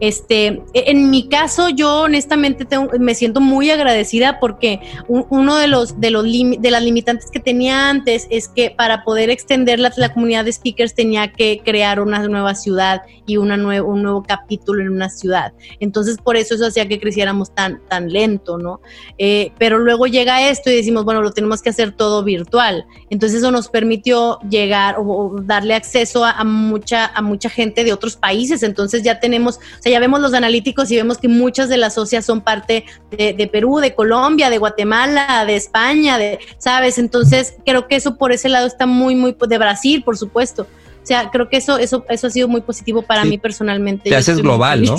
[0.00, 2.66] Este, e, en mi caso, yo honestamente
[2.98, 7.88] me siento muy agradecida porque uno de los, de los de las limitantes que tenía
[7.88, 12.26] antes es que para poder extender la, la comunidad de speakers tenía que crear una
[12.28, 15.52] nueva ciudad y una nuevo, un nuevo capítulo en una ciudad.
[15.80, 18.80] Entonces, por eso eso hacía que creciéramos tan, tan lento, ¿no?
[19.18, 22.86] Eh, pero luego llega esto y decimos, bueno, lo tenemos que hacer todo virtual.
[23.10, 28.16] Entonces, eso nos permitió llegar o, darle acceso a, mucha, a mucha gente de otros
[28.16, 28.62] países.
[28.62, 31.94] Entonces ya tenemos, o sea, ya vemos los analíticos y vemos que muchas de las
[31.94, 36.98] socias son parte de, Perú, de Colombia, de Guatemala, de España, de, ¿sabes?
[36.98, 40.66] Entonces creo que eso por ese lado está muy, muy, de Brasil, por supuesto.
[41.02, 44.10] O sea, creo que eso, eso, eso ha sido muy positivo para mí personalmente.
[44.10, 44.96] Te haces global, ¿no?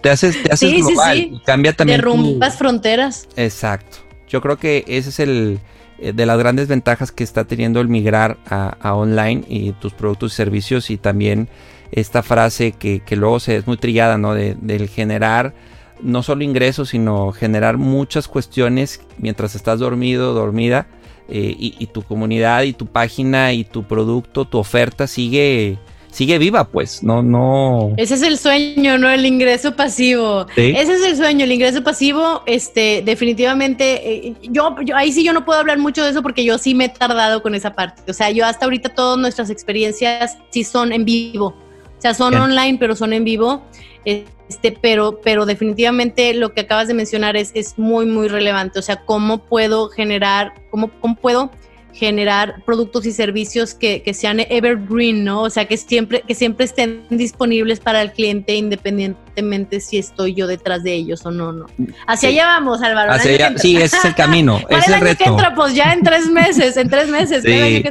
[0.00, 1.18] Te haces, te haces global.
[1.18, 1.42] Sí, sí.
[1.44, 1.98] Cambia también.
[1.98, 3.28] Derrumbas fronteras.
[3.36, 3.98] Exacto.
[4.26, 5.60] Yo creo que ese es el,
[6.00, 10.36] de las grandes ventajas que está teniendo el migrar a, online y tus productos y
[10.36, 11.48] servicios y también
[11.92, 14.34] esta frase que, luego se es muy trillada, ¿no?
[14.34, 15.54] De, del generar
[16.02, 20.86] no solo ingresos, sino generar muchas cuestiones mientras estás dormido, dormida,
[21.32, 25.78] eh, y, tu comunidad y tu página y tu producto, tu oferta sigue
[26.10, 27.94] sigue viva, pues, no, no.
[27.96, 29.08] Ese es el sueño, ¿no?
[29.10, 30.46] El ingreso pasivo.
[30.56, 35.32] Ese es el sueño, el ingreso pasivo, este, definitivamente, eh, yo, yo, ahí sí yo
[35.32, 38.10] no puedo hablar mucho de eso porque yo sí me he tardado con esa parte.
[38.10, 41.54] O sea, yo hasta ahorita todas nuestras experiencias sí son en vivo.
[41.98, 43.62] O sea, son online, pero son en vivo.
[44.04, 48.78] Este, pero, pero definitivamente lo que acabas de mencionar es, es muy, muy relevante.
[48.78, 51.50] O sea, cómo puedo generar, cómo, cómo puedo
[51.92, 55.42] generar productos y servicios que, que, sean evergreen, ¿no?
[55.42, 60.46] O sea, que siempre, que siempre estén disponibles para el cliente independientemente si estoy yo
[60.46, 61.66] detrás de ellos o no, ¿no?
[62.06, 63.12] Hacia allá vamos, Álvaro.
[63.12, 65.24] Hacia allá, sí, ese es el camino, es el, reto.
[65.24, 65.54] Que entra?
[65.54, 67.42] Pues ya en tres meses, en tres meses.
[67.44, 67.82] Sí.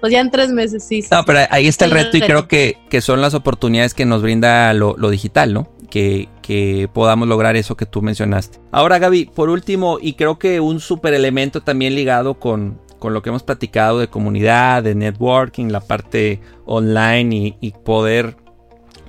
[0.00, 1.04] pues ya en tres meses, sí.
[1.10, 4.22] No, pero ahí está el reto y creo que, que son las oportunidades que nos
[4.22, 5.68] brinda lo, lo digital, ¿no?
[5.90, 8.58] Que, que, podamos lograr eso que tú mencionaste.
[8.70, 13.20] Ahora, Gaby, por último, y creo que un super elemento también ligado con, con lo
[13.20, 18.36] que hemos platicado de comunidad, de networking, la parte online y, poder,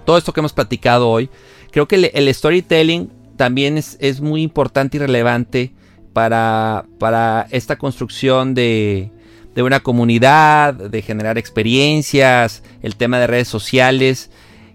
[0.04, 1.30] todo esto que hemos platicado hoy,
[1.70, 5.74] creo que el, storytelling también es, es, muy importante y relevante
[6.12, 9.12] para, para esta construcción de,
[9.54, 14.32] de una comunidad, de generar experiencias, el tema de redes sociales.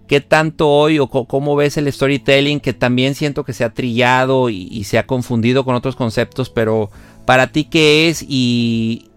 [0.06, 4.48] ¿Qué tanto hoy o cómo ves el storytelling que también siento que se ha trillado
[4.48, 6.90] y, se ha confundido con otros conceptos, pero
[7.28, 9.10] para ti qué es y,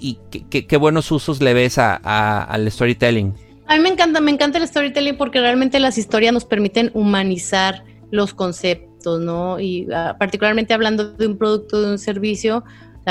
[0.00, 0.16] y
[0.48, 1.96] qué, buenos usos le ves a,
[2.44, 3.34] al storytelling.
[3.66, 7.84] A mí me encanta, me encanta el storytelling porque realmente las historias nos permiten humanizar
[8.10, 9.60] los conceptos, ¿no?
[9.60, 12.64] Y ah, particularmente hablando de un producto, de un servicio,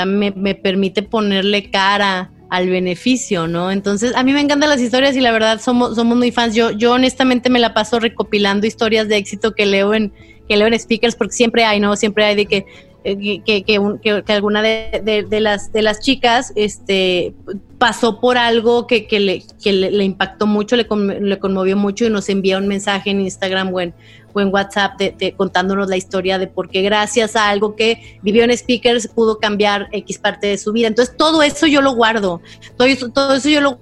[0.04, 3.70] me, me, permite ponerle cara al beneficio, ¿no?
[3.70, 6.56] Entonces, a mí me encantan las historias y la verdad somos, somos muy fans.
[6.56, 10.12] Yo, yo honestamente me la paso recopilando historias de éxito que leo en,
[10.48, 11.94] que leo en speakers porque siempre hay, ¿no?
[11.94, 12.66] Siempre hay de que
[13.04, 17.32] eh, que, que, alguna de, las, de las chicas este,
[17.78, 19.44] pasó por algo que, le,
[19.90, 20.86] le, impactó mucho, le,
[21.20, 23.94] le, conmovió mucho y nos envía un mensaje en Instagram o en,
[24.34, 29.08] WhatsApp de, contándonos la historia de por qué gracias a algo que vivió en speakers
[29.08, 30.86] pudo cambiar X parte de su vida.
[30.86, 32.40] Entonces todo eso yo lo guardo,
[32.76, 33.80] todo eso, todo eso yo lo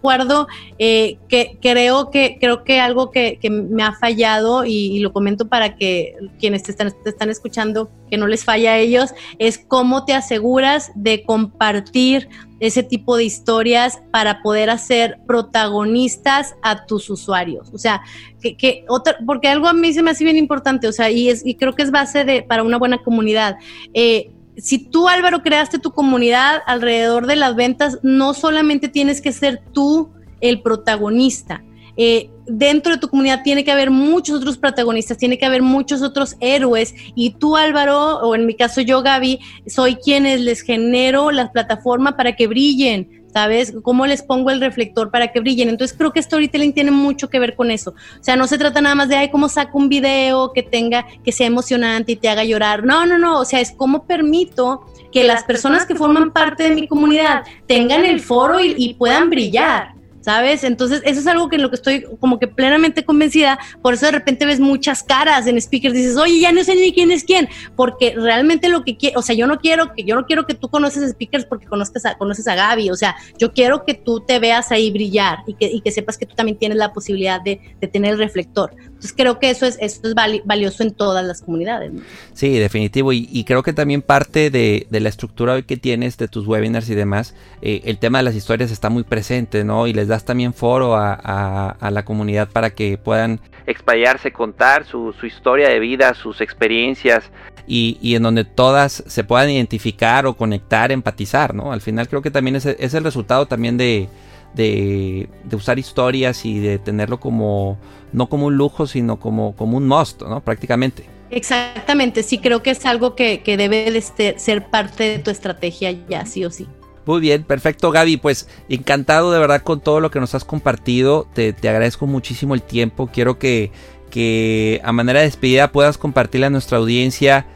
[0.00, 0.48] acuerdo
[0.78, 5.76] eh, que creo que creo que algo que, me ha fallado y, lo comento para
[5.76, 10.04] que quienes te están, te están escuchando que no les falla a ellos es cómo
[10.04, 12.28] te aseguras de compartir
[12.60, 17.70] ese tipo de historias para poder hacer protagonistas a tus usuarios.
[17.72, 18.02] O sea,
[18.40, 21.30] que, que otra, porque algo a mí se me hace bien importante, o sea, y,
[21.30, 23.56] es, y creo que es base de, para una buena comunidad.
[23.94, 24.30] Eh,
[24.60, 29.62] si tú, Álvaro, creaste tu comunidad alrededor de las ventas, no solamente tienes que ser
[29.72, 31.62] tú el protagonista.
[31.96, 36.02] Eh, dentro de tu comunidad tiene que haber muchos otros protagonistas, tiene que haber muchos
[36.02, 41.30] otros héroes y tú Álvaro, o en mi caso yo Gaby, soy quienes les genero
[41.30, 43.72] la plataforma para que brillen, ¿sabes?
[43.82, 45.68] ¿Cómo les pongo el reflector para que brillen?
[45.68, 47.90] Entonces creo que storytelling tiene mucho que ver con eso.
[47.90, 51.06] O sea, no se trata nada más de, ay, cómo saco un video que tenga,
[51.24, 52.84] que sea emocionante y te haga llorar.
[52.84, 53.40] No, no, no.
[53.40, 58.04] O sea, es cómo permito que las personas que forman parte de mi comunidad tengan
[58.04, 59.99] el foro y, y puedan brillar.
[60.20, 60.64] ¿Sabes?
[60.64, 64.06] Entonces, eso es algo que en lo que estoy como que plenamente convencida, por eso
[64.06, 67.24] de repente ves muchas caras en speakers, dices, oye, ya no sé ni quién es
[67.24, 70.46] quién, porque realmente lo que quiero, o sea, yo no quiero que, yo no quiero
[70.46, 73.94] que tú conoces speakers porque conozcas a, conoces a Gaby, o sea, yo quiero que
[73.94, 76.92] tú te veas ahí brillar y que, y que sepas que tú también tienes la
[76.92, 78.74] posibilidad de, de tener el reflector.
[79.00, 81.90] Entonces, creo que eso es, eso es valioso en todas las comunidades.
[82.34, 86.46] Sí, definitivo, y, creo que también parte de, de, la estructura que tienes de tus
[86.46, 89.86] webinars y demás, eh, el tema de las historias está muy presente, ¿no?
[89.86, 95.70] Y les das también foro a, la comunidad para que puedan explayarse, contar su, historia
[95.70, 97.30] de vida, sus experiencias
[97.66, 101.72] y, en donde todas se puedan identificar o conectar, empatizar, ¿no?
[101.72, 104.10] Al final creo que también es, es el resultado también de,
[104.54, 107.78] de, usar historias y de tenerlo como,
[108.12, 110.42] no como un lujo, sino como, como un must, ¿no?
[110.42, 111.04] Prácticamente.
[111.30, 115.92] Exactamente, sí creo que es algo que, que debe de ser parte de tu estrategia
[116.08, 116.66] ya, sí o sí.
[117.06, 121.26] Muy bien, perfecto Gaby, pues encantado de verdad con todo lo que nos has compartido,
[121.32, 123.72] te, agradezco muchísimo el tiempo, quiero que,
[124.10, 127.46] que a manera de despedida puedas compartirle a nuestra audiencia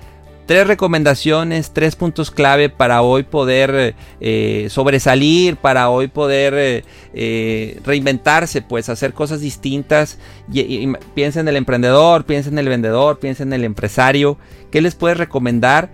[0.47, 6.85] tres recomendaciones, tres puntos clave para hoy poder eh, sobresalir, para hoy poder eh,
[7.15, 10.19] eh, reinventarse, pues hacer cosas distintas.
[10.53, 14.39] Y, piensa en el emprendedor, piensa en el vendedor, piensa en el empresario.
[14.71, 15.91] ¿Qué les puedes recomendar?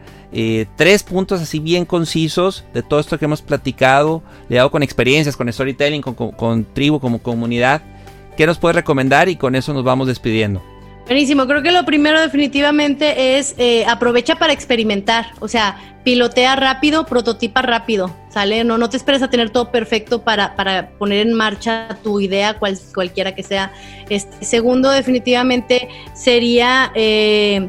[0.76, 5.52] tres puntos así bien concisos de todo esto que hemos platicado, ligado con experiencias, con
[5.52, 7.82] storytelling, con, con tribu, como comunidad.
[8.36, 9.28] ¿Qué nos puedes recomendar?
[9.28, 10.62] Y con eso nos vamos despidiendo.
[11.10, 17.04] Buenísimo, creo que lo primero definitivamente es eh, aprovecha para experimentar, o sea, pilotea rápido,
[17.04, 18.62] prototipa rápido, ¿sale?
[18.62, 22.60] No, no te esperes a tener todo perfecto para, para poner en marcha tu idea,
[22.60, 23.72] cual, cualquiera que sea.
[24.08, 27.68] Este, segundo, definitivamente sería, eh,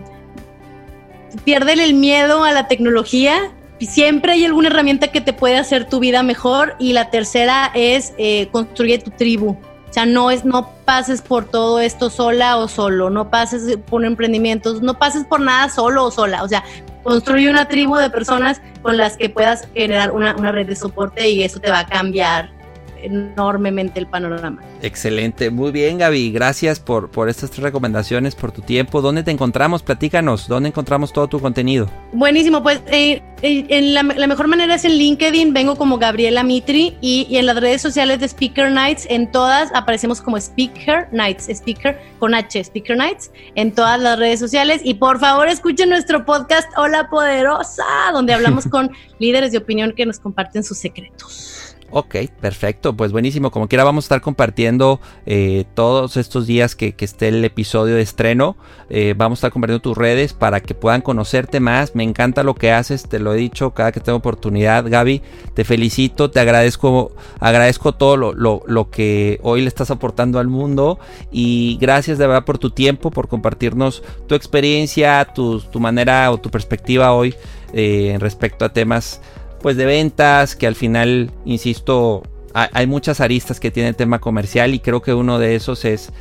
[1.48, 6.22] el miedo a la tecnología, siempre hay alguna herramienta que te puede hacer tu vida
[6.22, 9.58] mejor y la tercera es eh, construye tu tribu.
[9.92, 14.06] O sea, no es, no pases por todo esto sola o solo, no pases por
[14.06, 16.44] emprendimientos, no pases por nada solo o sola.
[16.44, 16.64] O sea,
[17.04, 21.30] construye una tribu de personas con las que puedas generar una, una red de soporte
[21.30, 22.61] y eso te va a cambiar
[23.04, 24.62] enormemente el panorama.
[24.82, 29.02] Excelente, muy bien Gaby, gracias por, por estas tres recomendaciones, por tu tiempo.
[29.02, 29.84] ¿Dónde te encontramos?
[29.84, 31.90] Platícanos, ¿dónde encontramos todo tu contenido?
[32.14, 36.98] Buenísimo, pues eh, eh, en la, mejor manera es en LinkedIn, vengo como Gabriela Mitri
[37.02, 41.50] y, y, en las redes sociales de Speaker Nights, en todas aparecemos como Speaker Nights,
[41.50, 46.26] Speaker con H, Speaker Nights, en todas las redes sociales y por favor escuchen nuestro
[46.26, 47.84] podcast Hola Poderosa,
[48.14, 51.61] donde hablamos con líderes de opinión que nos comparten sus secretos.
[51.94, 53.52] Ok, perfecto, pues buenísimo.
[53.52, 58.02] Como quiera vamos a estar compartiendo eh, todos estos días que, esté el episodio de
[58.02, 58.56] estreno.
[58.90, 61.94] Eh, vamos a estar compartiendo tus redes para que puedan conocerte más.
[61.94, 64.90] Me encanta lo que haces, te lo he dicho cada que tengo oportunidad.
[64.90, 65.22] Gaby,
[65.54, 67.12] te felicito, te agradezco,
[67.42, 70.98] agradezco todo lo, lo, que hoy le estás aportando al mundo.
[71.30, 76.38] Y gracias de verdad por tu tiempo, por compartirnos tu experiencia, tu, tu manera o
[76.38, 77.36] tu perspectiva hoy
[77.74, 79.22] eh, respecto a temas
[79.62, 84.74] pues de ventas, que al final, insisto, hay muchas aristas que tiene el tema comercial
[84.74, 86.12] y creo que uno de esos es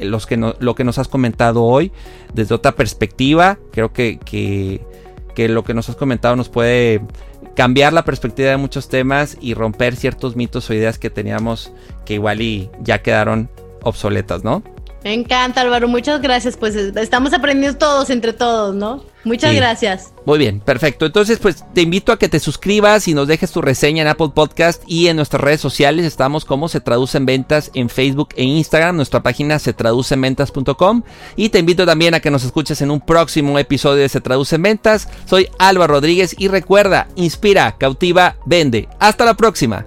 [0.00, 1.92] los que lo que nos has comentado hoy
[2.32, 3.58] desde otra perspectiva.
[3.70, 7.02] Creo que, que, lo que nos has comentado nos puede
[7.54, 11.72] cambiar la perspectiva de muchos temas y romper ciertos mitos o ideas que teníamos
[12.06, 13.50] que igual y ya quedaron
[13.82, 14.62] obsoletas, ¿no?
[15.04, 16.56] Me encanta Álvaro, muchas gracias.
[16.56, 19.04] Pues estamos aprendiendo todos entre todos, ¿no?
[19.22, 20.12] Muchas gracias.
[20.24, 21.04] Muy bien, perfecto.
[21.04, 24.30] Entonces, pues te invito a que te suscribas y nos dejes tu reseña en Apple
[24.34, 26.06] Podcast y en nuestras redes sociales.
[26.06, 28.96] Estamos como se traduce en ventas en Facebook e Instagram.
[28.96, 31.02] Nuestra página se traduce en ventas.com.
[31.36, 34.56] Y te invito también a que nos escuches en un próximo episodio de Se traduce
[34.56, 35.08] en ventas.
[35.26, 38.88] Soy Álvaro Rodríguez y recuerda, inspira, cautiva, vende.
[39.00, 39.86] Hasta la próxima.